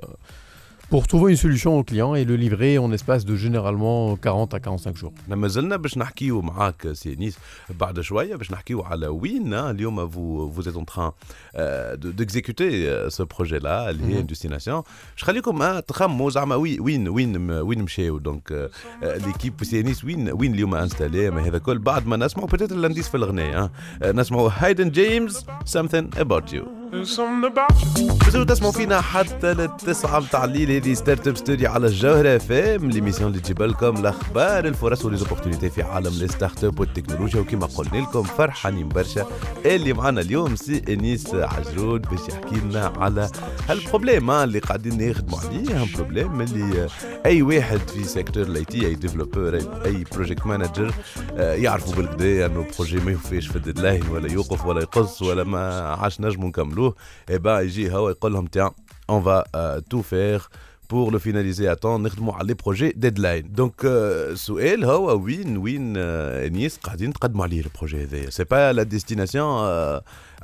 pour 0.90 1.06
trouver 1.12 1.28
une 1.34 1.36
solution 1.46 1.72
au 1.78 1.82
client 1.90 2.14
et 2.14 2.24
le 2.30 2.36
livrer 2.36 2.72
en 2.78 2.90
espace 2.92 3.24
de 3.24 3.34
généralement 3.36 4.16
40 4.16 4.54
à 4.54 4.60
45 4.60 4.96
jours. 4.96 5.12
احنا 5.24 5.36
مازلنا 5.36 5.76
باش 5.76 5.98
نحكيو 5.98 6.40
معاك 6.42 6.92
سي 6.92 7.14
نيس 7.14 7.38
بعد 7.80 8.00
شويه 8.00 8.36
باش 8.36 8.50
نحكيو 8.52 8.82
على 8.82 9.06
وين 9.06 9.54
آه، 9.54 9.70
اليوم 9.70 10.08
فو 10.08 10.50
فوز 10.52 10.68
êtes 10.68 10.72
en 10.72 10.84
train 10.84 11.10
euh, 11.56 11.96
de- 11.96 12.12
d'exécuter 12.12 12.70
euh, 12.88 13.10
ce 13.10 13.22
projet 13.22 13.60
là 13.60 13.88
اللي 13.90 14.14
هي 14.14 14.22
Mhm. 14.22 14.26
destination 14.26 14.82
باش 15.14 15.22
خليكم 15.24 15.62
آه، 15.62 15.80
تخموا 15.80 16.30
زعما 16.30 16.54
وين 16.54 16.80
وين 16.80 17.08
وين 17.08 17.50
وين 17.50 17.82
مشاو 17.82 18.18
دونك 18.18 18.70
ليكيب 19.02 19.64
سي 19.64 19.82
نيس 19.82 20.04
وين 20.04 20.32
وين 20.32 20.54
اليوم 20.54 20.74
انستالي 20.74 21.30
ما 21.30 21.46
هذا 21.46 21.58
كل 21.58 21.78
بعد 21.78 22.06
ما 22.06 22.16
نسمعوا 22.16 22.48
بتيت 22.48 22.72
لانديس 22.72 23.08
في 23.08 23.16
الغناء 23.16 23.70
آه، 24.02 24.12
نسمعوا 24.12 24.50
هايدن 24.56 24.90
جيمس 24.90 25.44
something 25.76 26.18
about 26.18 26.52
you 26.54 26.62
تقدروا 26.91 28.45
تسمعوا 28.45 28.71
فينا 28.71 29.01
حتى 29.01 29.53
للتسعة 29.53 30.19
متاع 30.19 30.43
الليل. 30.43 30.71
هذه 30.71 30.93
ستارت 30.93 31.27
أب 31.27 31.37
ستوري 31.37 31.67
على 31.67 31.87
الجوهرة 31.87 32.35
أف 32.35 32.51
إم 32.51 32.89
ليميسيون 32.89 33.29
اللي 33.31 33.41
تجيب 33.41 33.61
لكم 33.61 33.97
الأخبار 33.97 34.65
الفرص 34.65 35.05
وليزوبورتينيتي 35.05 35.69
في 35.69 35.81
عالم 35.81 36.07
الستارت 36.07 36.63
أب 36.63 36.79
والتكنولوجيا. 36.79 37.39
وكما 37.41 37.65
قلنا 37.65 37.97
لكم 37.97 38.23
فرحانين 38.23 38.89
برشا. 38.89 39.25
اللي 39.65 39.93
معنا 39.93 40.21
اليوم 40.21 40.55
سي 40.55 40.81
إنيس 40.89 41.33
عجرود 41.33 42.01
باش 42.01 42.19
يحكي 42.29 42.55
لنا 42.55 42.93
على 42.97 43.29
هال 43.69 43.81
problème 43.81 44.29
ها 44.31 44.43
اللي 44.43 44.59
قاعدين 44.59 45.09
نخدموا 45.09 45.39
عليه. 45.39 45.87
problème 45.95 46.41
اللي 46.41 46.87
أي 47.25 47.41
واحد 47.41 47.79
في 47.79 48.03
secteur 48.03 48.43
ال 48.43 48.65
IT 48.65 48.87
أي 48.87 48.95
developer 48.95 49.61
اي 49.85 50.05
project 50.13 50.45
manager 50.47 50.93
يعرفوا 51.37 51.95
بالكدا 51.95 52.45
إنه 52.45 52.67
projet 52.77 52.97
ما 52.97 53.11
يوفيش 53.11 53.47
في 53.47 53.55
ال 53.55 53.61
deadline 53.61 54.03
ولا 54.11 54.31
يوقف 54.31 54.65
ولا 54.65 54.81
يقص 54.81 55.21
ولا 55.21 55.43
ما 55.43 55.79
عادش 55.93 56.21
نجموا 56.21 56.51
نكملوه 56.78 56.94
اي 57.30 57.38
با 57.38 57.60
يجي 57.60 57.92
هو 57.92 58.10
يقول 58.10 58.32
لهم 58.32 58.46
تيان 58.46 58.70
اون 59.10 59.22
فا 59.22 59.78
تو 59.90 60.02
فيغ 60.02 60.46
pour 60.88 61.10
le 61.10 61.18
finaliser 61.18 61.66
à 61.68 61.76
temps 61.76 61.98
نخدموا 62.00 62.34
على 62.34 62.46
لي 62.46 62.54
بروجي 62.54 62.92
ديدلاين 62.96 63.52
دونك 63.52 63.74
السؤال 63.84 64.84
هو 64.84 65.22
وين 65.24 65.56
وين 65.56 65.94
آه، 65.96 66.48
نيس 66.48 66.76
قاعدين 66.76 67.12
تقدموا 67.12 67.44
عليه 67.44 67.60
البروجي 67.60 68.02
هذايا 68.02 68.30
سي 68.30 68.44
با 68.44 68.72
لا 68.72 68.82
ديستيناسيون 68.82 69.46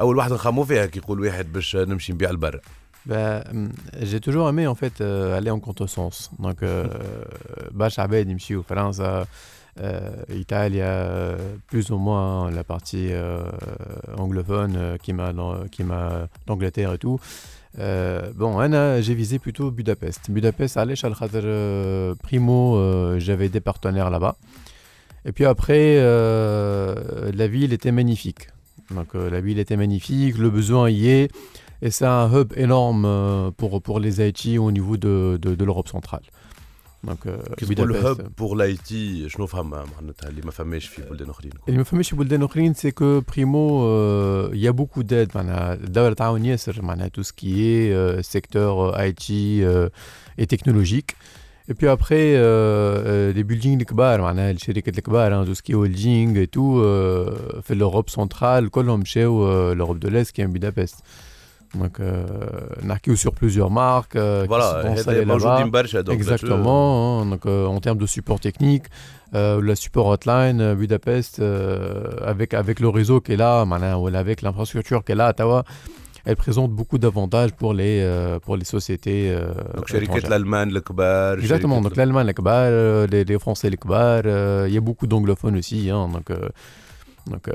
اول 0.01 0.17
واحد 0.17 0.33
نخمو 0.33 0.65
فيها 0.65 0.87
كي 0.87 0.99
يقول 0.99 1.21
واحد 1.21 1.53
باش 1.53 1.77
نمشي 1.77 2.13
نبيع 2.13 2.31
البر 2.31 2.61
Bah, 3.07 3.43
hum, 3.51 3.71
j'ai 4.03 4.21
toujours 4.21 4.47
aimé 4.49 4.67
en 4.67 4.75
fait 4.75 5.01
euh, 5.01 5.37
aller 5.39 5.51
en 5.51 5.59
contresens. 5.59 6.31
Donc, 6.39 6.63
euh, 6.63 6.87
باش 7.71 8.01
عباد 8.01 8.29
يمشيو 8.29 8.63
فرنسا 8.63 9.23
euh, 9.23 9.27
Italie, 10.34 10.80
euh, 10.80 11.38
plus 11.68 11.92
ou 11.92 11.98
moins 11.98 12.50
la 12.50 12.64
partie 12.64 13.10
euh, 13.12 13.44
anglophone 14.18 14.76
euh, 14.78 14.98
qui 14.98 15.14
m'a 15.14 15.34
d'Angleterre 16.48 16.94
et 16.94 16.98
tout. 16.98 17.20
Euh, 17.80 18.32
bon, 18.34 18.58
j'ai 19.02 19.14
visé 19.14 19.40
plutôt 19.40 19.72
Budapest. 19.72 20.32
Budapest, 20.32 20.78
allez, 20.78 20.96
euh, 21.36 22.16
primo, 22.16 22.78
euh, 22.78 23.20
j'avais 23.20 23.50
des 23.50 23.60
partenaires 23.60 24.10
là-bas. 24.10 24.38
Et 25.26 25.32
puis 25.32 25.46
après, 25.46 25.98
euh, 25.98 27.32
la 27.34 27.48
ville 27.48 27.74
était 27.74 27.92
magnifique. 27.92 28.48
Donc 28.92 29.16
euh, 29.16 29.30
la 29.30 29.42
ville 29.42 29.60
était 29.60 29.78
magnifique, 29.78 30.38
le 30.38 30.50
besoin 30.50 30.90
y 30.90 31.10
est, 31.10 31.32
et 31.82 31.90
c'est 31.90 32.06
un 32.06 32.32
hub 32.32 32.54
énorme 32.56 33.06
euh, 33.06 33.52
pour, 33.52 33.82
pour 33.82 34.00
les 34.00 34.26
IT 34.26 34.60
au 34.60 34.72
niveau 34.72 34.96
de, 34.96 35.38
de 35.42 35.66
l'Europe 35.66 35.88
centrale. 35.88 36.22
Donc 37.07 37.27
euh, 37.27 37.55
كي 37.55 37.75
تقول 37.75 37.95
Budapest, 37.95 38.07
هب 38.07 38.33
بور 38.39 38.57
لاي 38.57 38.77
تي 38.77 39.29
شنو 39.29 39.47
فهم 39.47 39.71
معناتها 39.71 40.29
اللي 40.29 40.43
ما 40.43 40.51
فماش 40.51 40.87
في 40.87 41.03
بلدان 41.03 41.31
اخرين 41.31 41.53
اللي 41.69 41.79
ما 41.79 41.85
فهمش 41.85 42.11
في 42.11 42.17
بلدان 42.17 42.43
اخرين 42.43 42.75
سي 42.75 42.91
كو 42.91 43.21
بريمو 43.21 43.87
يا 44.53 44.71
بوكو 44.71 45.03
داد 45.03 45.31
معناها 45.35 45.75
الدوله 45.75 46.15
تعاون 46.15 46.45
ياسر 46.45 46.83
معناها 46.83 47.09
تو 47.09 47.23
سكي 47.23 48.23
سيكتور 48.23 48.99
اي 48.99 49.13
تي 49.13 49.67
اي 50.39 50.47
تكنولوجيك 50.47 51.17
اي 51.69 51.75
بي 51.75 51.93
ابخي 51.93 52.37
لي 53.33 53.43
بيلدينغ 53.43 53.81
الكبار 53.81 54.21
معناها 54.21 54.51
الشركات 54.51 54.99
الكبار 54.99 55.45
تو 55.45 55.55
سكي 55.55 55.75
هولدينغ 55.75 56.39
اي 56.39 56.47
تو 56.47 56.83
في 57.63 57.71
الاوروب 57.71 58.09
سنترال 58.09 58.71
كلهم 58.71 59.01
مشاو 59.01 59.73
لوروب 59.73 60.01
دو 60.01 60.09
ليست 60.09 60.37
كاين 60.37 60.53
بودابست 60.53 60.97
دونك 60.97 61.03
نحكيو 61.03 61.34
Donc, 61.74 62.00
euh, 62.00 63.16
sur 63.16 63.34
plusieurs 63.34 63.70
marques. 63.72 64.16
Euh, 64.16 64.46
voilà, 64.48 64.84
donc 64.84 66.14
exactement. 66.14 67.22
Hein, 67.22 67.26
donc, 67.26 67.46
euh, 67.46 67.66
en 67.66 67.80
termes 67.80 67.98
de 67.98 68.06
support 68.06 68.40
technique, 68.40 68.86
euh, 69.34 69.60
le 69.60 69.76
support 69.76 70.08
hotline, 70.08 70.62
euh, 70.62 70.76
Budapest, 70.76 71.40
euh, 71.40 72.06
avec, 72.26 72.54
avec 72.54 72.80
le 72.80 72.90
réseau 72.90 73.20
qui 73.22 73.34
est 73.34 73.38
là, 73.38 73.66
avec 74.14 74.42
l'infrastructure 74.42 75.04
qui 75.04 75.12
est 75.12 75.16
là, 75.16 75.30
Ottawa 75.30 75.64
elle 76.28 76.38
présente 76.38 76.72
beaucoup 76.72 76.98
d'avantages 76.98 77.52
pour 77.52 77.76
les 77.76 78.02
euh, 78.02 78.40
pour 78.40 78.58
les 78.58 78.66
sociétés 78.66 79.30
euh, 79.30 79.54
donc 79.76 79.92
l'Allemagne 80.28 80.72
le 80.74 80.82
Kbar 80.82 81.34
exactement 81.38 81.82
donc 81.82 81.96
l'Allemagne 81.96 82.26
le 82.26 82.34
Kbar 82.34 83.06
les, 83.08 83.38
Français 83.38 83.70
le 83.70 83.78
Kbar 83.78 84.24
il 84.68 84.74
y 84.74 84.78
a 84.78 84.82
beaucoup 84.82 85.06
d'anglophones 85.06 85.56
aussi 85.56 85.88
hein, 85.92 86.10
donc, 86.12 86.32
donc 87.28 87.48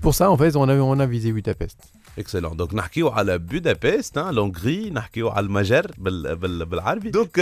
pour 0.00 0.14
ça 0.14 0.30
en 0.30 0.36
fait 0.38 0.56
on 0.56 0.66
a 0.66 0.74
on 0.76 0.98
a 0.98 1.04
visé 1.04 1.30
Budapest 1.30 1.78
اكسلون 2.17 2.57
دونك 2.57 2.73
نحكيو 2.73 3.09
على 3.09 3.37
بودابست 3.37 4.17
لونغري 4.19 4.89
نحكيو 4.89 5.29
على 5.29 5.45
المجر 5.45 5.91
بال 5.97 6.35
بال 6.35 6.65
بالعربي 6.65 7.09
دونك 7.09 7.35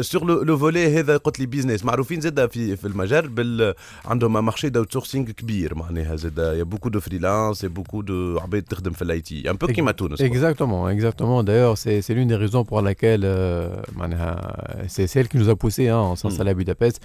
سور 0.00 0.24
لو 0.24 0.42
لو 0.42 0.58
فولي 0.58 0.98
هذا 0.98 1.16
قلت 1.16 1.40
لي 1.40 1.46
بيزنس 1.46 1.84
معروفين 1.84 2.20
زاد 2.20 2.50
في 2.50 2.76
في 2.76 2.86
المجر 2.86 3.26
بال 3.26 3.74
عندهم 4.04 4.44
مارشي 4.44 4.68
داوت 4.68 4.92
سورسينغ 4.92 5.30
كبير 5.30 5.74
معناها 5.74 6.16
زاد 6.16 6.38
يا 6.38 6.62
بوكو 6.62 6.88
دو 6.88 7.00
فريلانس 7.00 7.64
يا 7.64 7.68
بوكو 7.68 8.02
دو 8.02 8.38
عباد 8.38 8.62
تخدم 8.62 8.90
في 8.90 9.02
الاي 9.02 9.20
تي 9.20 9.50
ان 9.50 9.56
بو 9.56 9.66
كيما 9.66 9.92
تونس 9.92 10.22
Exactement, 10.22 10.88
exactement. 10.96 11.42
D'ailleurs, 11.48 11.76
c'est 11.82 11.98
c'est 12.04 12.14
l'une 12.16 12.28
des 12.32 12.40
raisons 12.44 12.64
pour 12.64 12.80
laquelle 12.82 13.22
euh, 13.24 13.82
معناها, 13.96 14.86
c'est 14.88 15.06
celle 15.06 15.28
qui 15.28 15.38
nous 15.38 15.48
a 15.48 15.56
poussé 15.56 15.88
hein, 15.88 16.12
à 16.12 16.16
s'installer 16.16 16.50
à 16.50 16.54
Budapest. 16.54 17.00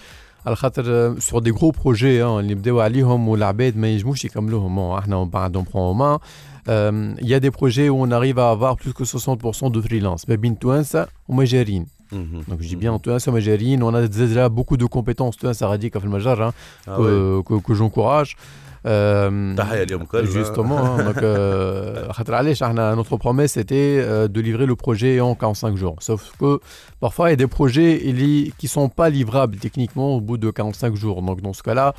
على 0.46 0.56
خاطر 0.56 0.84
euh, 0.84 1.20
sur 1.20 1.40
des 1.40 1.50
gros 1.52 1.72
projets 1.72 2.20
hein, 2.20 2.38
اللي 2.40 2.54
بداو 2.54 2.80
عليهم 2.80 3.28
والعباد 3.28 3.76
ما 3.76 3.88
ينجموش 3.88 4.24
يكملوهم 4.24 4.76
bon, 4.76 4.98
احنا 4.98 5.16
من 5.24 5.30
بعد 5.30 5.56
on 5.58 5.60
prend 5.60 5.92
en 5.92 5.94
main. 5.94 6.18
Euh, 6.68 7.14
Il 7.22 7.28
y 7.28 7.34
a 7.34 7.40
des 7.40 7.50
projets 7.50 7.88
où 7.88 7.96
on 8.06 8.10
arrive 8.10 8.38
à 8.38 8.50
avoir 8.50 8.76
plus 8.76 8.92
que 8.92 9.04
60% 9.04 9.70
de 9.70 9.80
freelance 9.80 10.28
ما 10.28 10.34
بين 10.34 10.58
توانسة 10.58 11.06
ومجارين. 11.28 11.86
مهم. 12.12 12.42
Donc 12.48 12.60
je 12.62 12.68
dis 12.68 12.76
bien 12.76 12.96
توانسة 13.02 13.32
ومجارين 13.32 13.82
on 13.82 13.94
a 13.94 14.06
déjà 14.08 14.48
beaucoup 14.48 14.76
de 14.76 14.84
compétences 14.86 15.36
توانسة 15.40 15.66
غاديكا 15.66 16.00
في 16.00 16.04
المجر 16.06 16.50
hein, 16.50 16.52
Ah 16.86 16.90
ouais. 16.90 17.02
que, 17.02 17.42
que, 17.42 17.54
que 17.66 17.74
j'encourage. 17.74 18.36
Euh, 18.87 19.55
justement, 20.23 20.79
hein, 20.97 21.13
euh, 21.21 22.07
notre 22.95 23.17
promesse 23.17 23.57
était 23.57 23.99
euh, 24.01 24.27
de 24.27 24.41
livrer 24.41 24.65
le 24.65 24.75
projet 24.75 25.19
en 25.19 25.35
45 25.35 25.75
jours. 25.75 25.97
Sauf 25.99 26.31
que 26.39 26.59
parfois, 26.99 27.29
il 27.29 27.31
y 27.31 27.33
a 27.33 27.37
des 27.37 27.47
projets 27.47 27.99
qui 27.99 28.65
ne 28.65 28.69
sont 28.69 28.89
pas 28.89 29.09
livrables 29.09 29.57
techniquement 29.57 30.15
au 30.15 30.21
bout 30.21 30.37
de 30.37 30.49
45 30.49 30.95
jours. 30.95 31.21
Donc, 31.21 31.41
dans 31.41 31.53
ce 31.53 31.61
cas-là, 31.61 31.93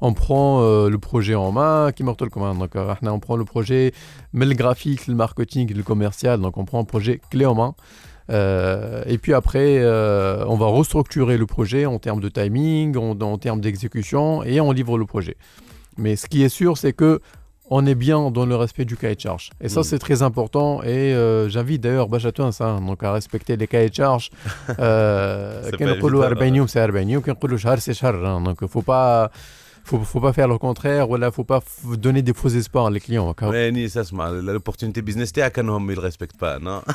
on 0.00 0.12
prend 0.12 0.62
le 0.86 0.98
projet 0.98 1.34
en 1.34 1.50
main, 1.50 1.90
qui 1.92 2.04
mortel 2.04 2.28
commande. 2.28 2.58
Donc, 2.58 2.70
on 3.02 3.20
prend 3.20 3.36
le 3.36 3.44
projet, 3.44 3.92
mais 4.32 4.46
le 4.46 4.54
graphique, 4.54 5.06
le 5.06 5.14
marketing, 5.14 5.74
le 5.74 5.82
commercial. 5.82 6.40
Donc, 6.40 6.56
on 6.56 6.64
prend 6.64 6.78
un 6.78 6.84
projet 6.84 7.20
clé 7.30 7.46
en 7.46 7.54
main. 7.54 7.74
Et 8.30 9.18
puis 9.18 9.32
après, 9.32 9.82
on 9.82 10.56
va 10.56 10.66
restructurer 10.66 11.36
le 11.36 11.46
projet 11.46 11.86
en 11.86 11.98
termes 11.98 12.20
de 12.20 12.28
timing, 12.28 12.96
en 12.96 13.38
termes 13.38 13.60
d'exécution, 13.60 14.44
et 14.44 14.60
on 14.60 14.70
livre 14.70 14.98
le 14.98 15.06
projet. 15.06 15.36
Mais 15.98 16.16
ce 16.16 16.26
qui 16.26 16.42
est 16.42 16.48
sûr, 16.48 16.78
c'est 16.78 16.92
que 16.92 17.20
on 17.70 17.84
est 17.84 17.94
bien 17.94 18.30
dans 18.30 18.46
le 18.46 18.56
respect 18.56 18.84
du 18.84 18.96
cahier 18.96 19.14
de 19.14 19.20
charge. 19.20 19.50
Et 19.60 19.68
ça, 19.68 19.82
c'est 19.82 19.98
très 19.98 20.22
important. 20.22 20.82
Et 20.82 21.14
euh, 21.14 21.48
j'invite 21.48 21.82
d'ailleurs 21.82 22.08
Bachatouins 22.08 22.50
hein, 22.60 22.80
donc 22.80 23.02
à 23.02 23.12
respecter 23.12 23.56
les 23.56 23.66
cahiers 23.66 23.90
de 23.90 23.94
charge. 23.94 24.30
Euh, 24.78 25.62
c'est 25.64 25.76
40 25.76 25.98
c'est 25.98 26.06
faut, 29.87 29.99
faut 30.11 30.19
pas 30.27 30.33
faire 30.33 30.47
le 30.47 30.57
contraire 30.57 31.07
voilà 31.07 31.31
faut 31.31 31.43
pas 31.53 31.59
f- 31.59 31.95
donner 32.05 32.21
des 32.21 32.33
faux 32.33 32.49
espoirs 32.61 32.85
à 32.87 32.91
les 32.91 32.99
clients 32.99 33.29
هكا. 33.29 33.49
ماني 33.49 33.85
اسمع 33.85 34.29
لوبورتونيتي 34.29 35.01
بيزنس 35.01 35.31
تاعك 35.31 35.59
انهم 35.59 35.91
يريسبكت 35.91 36.35
با 36.41 36.57
نو 36.57 36.81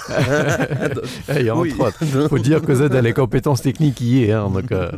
Eh, 1.28 1.50
entre 1.50 1.60
Oui. 1.62 1.72
autres. 1.86 2.02
faut 2.30 2.38
dire 2.50 2.60
que 2.66 2.74
Z 2.74 2.82
a 2.98 3.02
les 3.08 3.12
compétences 3.22 3.62
techniques 3.68 4.00
y 4.00 4.24
est 4.24 4.32
hein, 4.32 4.48
donc 4.56 4.70
euh, 4.72 4.90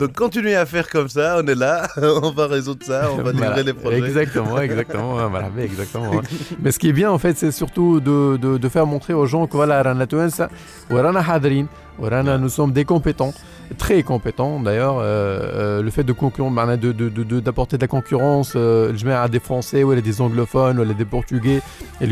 Donc 0.00 0.12
continuez 0.22 0.56
à 0.64 0.66
faire 0.74 0.86
comme 0.94 1.08
ça, 1.16 1.26
on 1.40 1.46
est 1.52 1.60
là, 1.66 1.74
on 2.26 2.30
va 2.38 2.46
résoudre 2.56 2.84
ça, 2.90 3.00
on 3.14 3.22
va 3.26 3.30
livrer 3.32 3.48
Voilà. 3.48 3.62
les 3.70 3.76
projets. 3.82 3.98
Exactement, 4.10 4.56
exactement, 4.68 5.12
hein, 5.18 5.28
voilà, 5.34 5.48
mais 5.54 5.64
exactement. 5.70 6.10
hein. 6.18 6.22
Mais 6.62 6.70
ce 6.74 6.78
qui 6.80 6.88
est 6.90 6.96
bien 7.02 7.10
en 7.16 7.20
fait, 7.24 7.34
c'est 7.40 7.54
surtout 7.62 7.90
de, 8.08 8.16
de, 8.44 8.50
de 8.64 8.68
faire 8.74 8.86
montrer 8.94 9.14
aux 9.20 9.26
gens 9.32 9.44
que 9.50 9.56
voilà, 9.60 9.74
Rana 9.86 10.06
Touensa, 10.10 10.46
ou 10.90 10.94
Rana 11.04 11.22
Hadrin, 11.28 11.66
ou 11.98 12.02
Rana, 12.12 12.34
nous 12.44 12.52
sommes 12.58 12.72
des 12.78 12.86
compétents, 12.94 13.32
très 13.77 14.03
compétents 14.03 14.59
d'ailleurs. 14.59 14.99
euh, 14.99 15.79
euh, 15.79 15.81
le 15.81 15.91
fait 15.91 16.03
de 16.03 16.13
concurrence, 16.13 16.51
de, 16.77 17.39
d'apporter 17.39 17.77
de 17.77 17.81
la 17.81 17.87
concurrence, 17.87 18.53
euh, 18.55 18.93
je 18.95 19.05
mets 19.05 19.13
à 19.13 19.27
des 19.27 19.39
Français, 19.39 19.83
ou 19.83 19.91
à 19.91 20.01
des 20.01 20.21
anglophones, 20.21 20.79
ou 20.79 20.81
à 20.81 20.85
des 20.85 21.05
Portugais, 21.05 21.61
et 22.01 22.07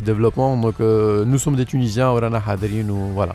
le 0.00 0.04
développement. 0.04 0.56
Donc 0.56 0.80
nous 0.80 1.38
sommes 1.38 1.56
des 1.56 1.66
Tunisiens, 1.66 2.10
voilà. 3.14 3.34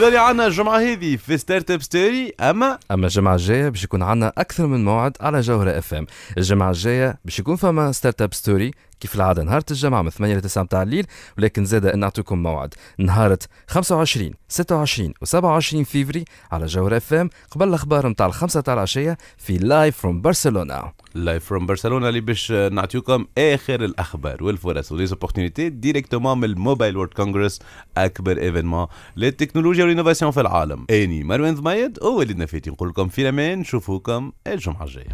إذا 0.00 0.08
اللي 0.08 0.18
عنا 0.18 0.46
الجمعه 0.46 0.78
هذه 0.78 1.16
في 1.16 1.38
Startup 1.38 1.82
Story 1.82 2.32
أما؟ 2.40 2.78
أما 2.90 3.06
الجمعة 3.06 3.34
الجاية 3.34 3.68
باش 3.68 3.84
يكون 3.84 4.02
عندنا 4.02 4.32
أكثر 4.38 4.66
من 4.66 4.84
موعد 4.84 5.16
على 5.20 5.40
جوهرة 5.40 5.78
FM 5.78 6.06
الجمعة 6.38 6.70
الجاية 6.70 7.18
باش 7.24 7.38
يكون 7.38 7.56
فما 7.56 7.92
Startup 7.92 8.34
Story 8.34 8.70
كيف 9.00 9.14
العادة؟ 9.14 9.42
نهار 9.42 9.62
الجمعة 9.70 10.02
من 10.02 10.10
8 10.10 10.34
ل 10.34 10.40
9 10.40 10.62
متاع 10.62 10.82
الليل 10.82 11.06
ولكن 11.38 11.64
زاد 11.64 11.86
نعطيكم 11.96 12.42
موعد. 12.42 12.74
نهار 12.98 13.36
25 13.68 14.34
26 14.48 15.14
و27 15.24 15.82
فيفري 15.84 16.24
على 16.52 16.66
جوهر 16.66 16.96
FM 16.96 17.30
قبل 17.50 17.68
الأخبار 17.68 18.08
متاع 18.08 18.26
الخمسة 18.26 18.60
تاع 18.60 18.74
العشية 18.74 19.18
في 19.38 19.58
live 19.58 19.96
from 19.96 20.20
برشلونه 20.20 20.92
live 21.14 21.44
from 21.44 21.66
برشلونه 21.66 22.08
اللي 22.08 22.20
باش 22.20 22.52
نعطيكم 22.52 23.26
آخر 23.38 23.84
الأخبار 23.84 24.44
والفرص 24.44 24.92
و 24.92 24.97
les 24.97 25.11
opportunités 25.11 25.68
directement 25.68 26.38
من 26.38 26.44
ال 26.44 26.51
Mobile 26.51 26.96
World 26.96 27.14
Congress 27.14 27.58
أكبر 27.96 28.38
événement 28.38 28.86
للتكنولوجيا 29.16 29.84
وال 29.84 29.92
innovation 29.92 30.30
في 30.30 30.40
العالم. 30.40 30.86
أني 30.90 31.24
مروان 31.24 31.54
ضمايد 31.54 31.98
ووليد 32.02 32.38
نفيتي 32.38 32.70
نقول 32.70 32.88
لكم 32.88 33.08
في 33.08 33.22
الأمان. 33.22 33.58
نشوفوكم 33.58 34.32
الجمعة 34.46 34.84
الجاية. 34.84 35.08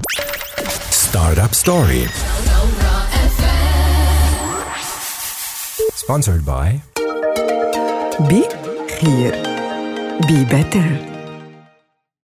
Startup 0.91 1.55
Story. 1.65 2.96
Sponsored 5.97 6.45
by 6.45 6.83
Be 8.29 8.45
clear. 8.87 9.33
Be 10.29 10.45
Better. 10.45 11.16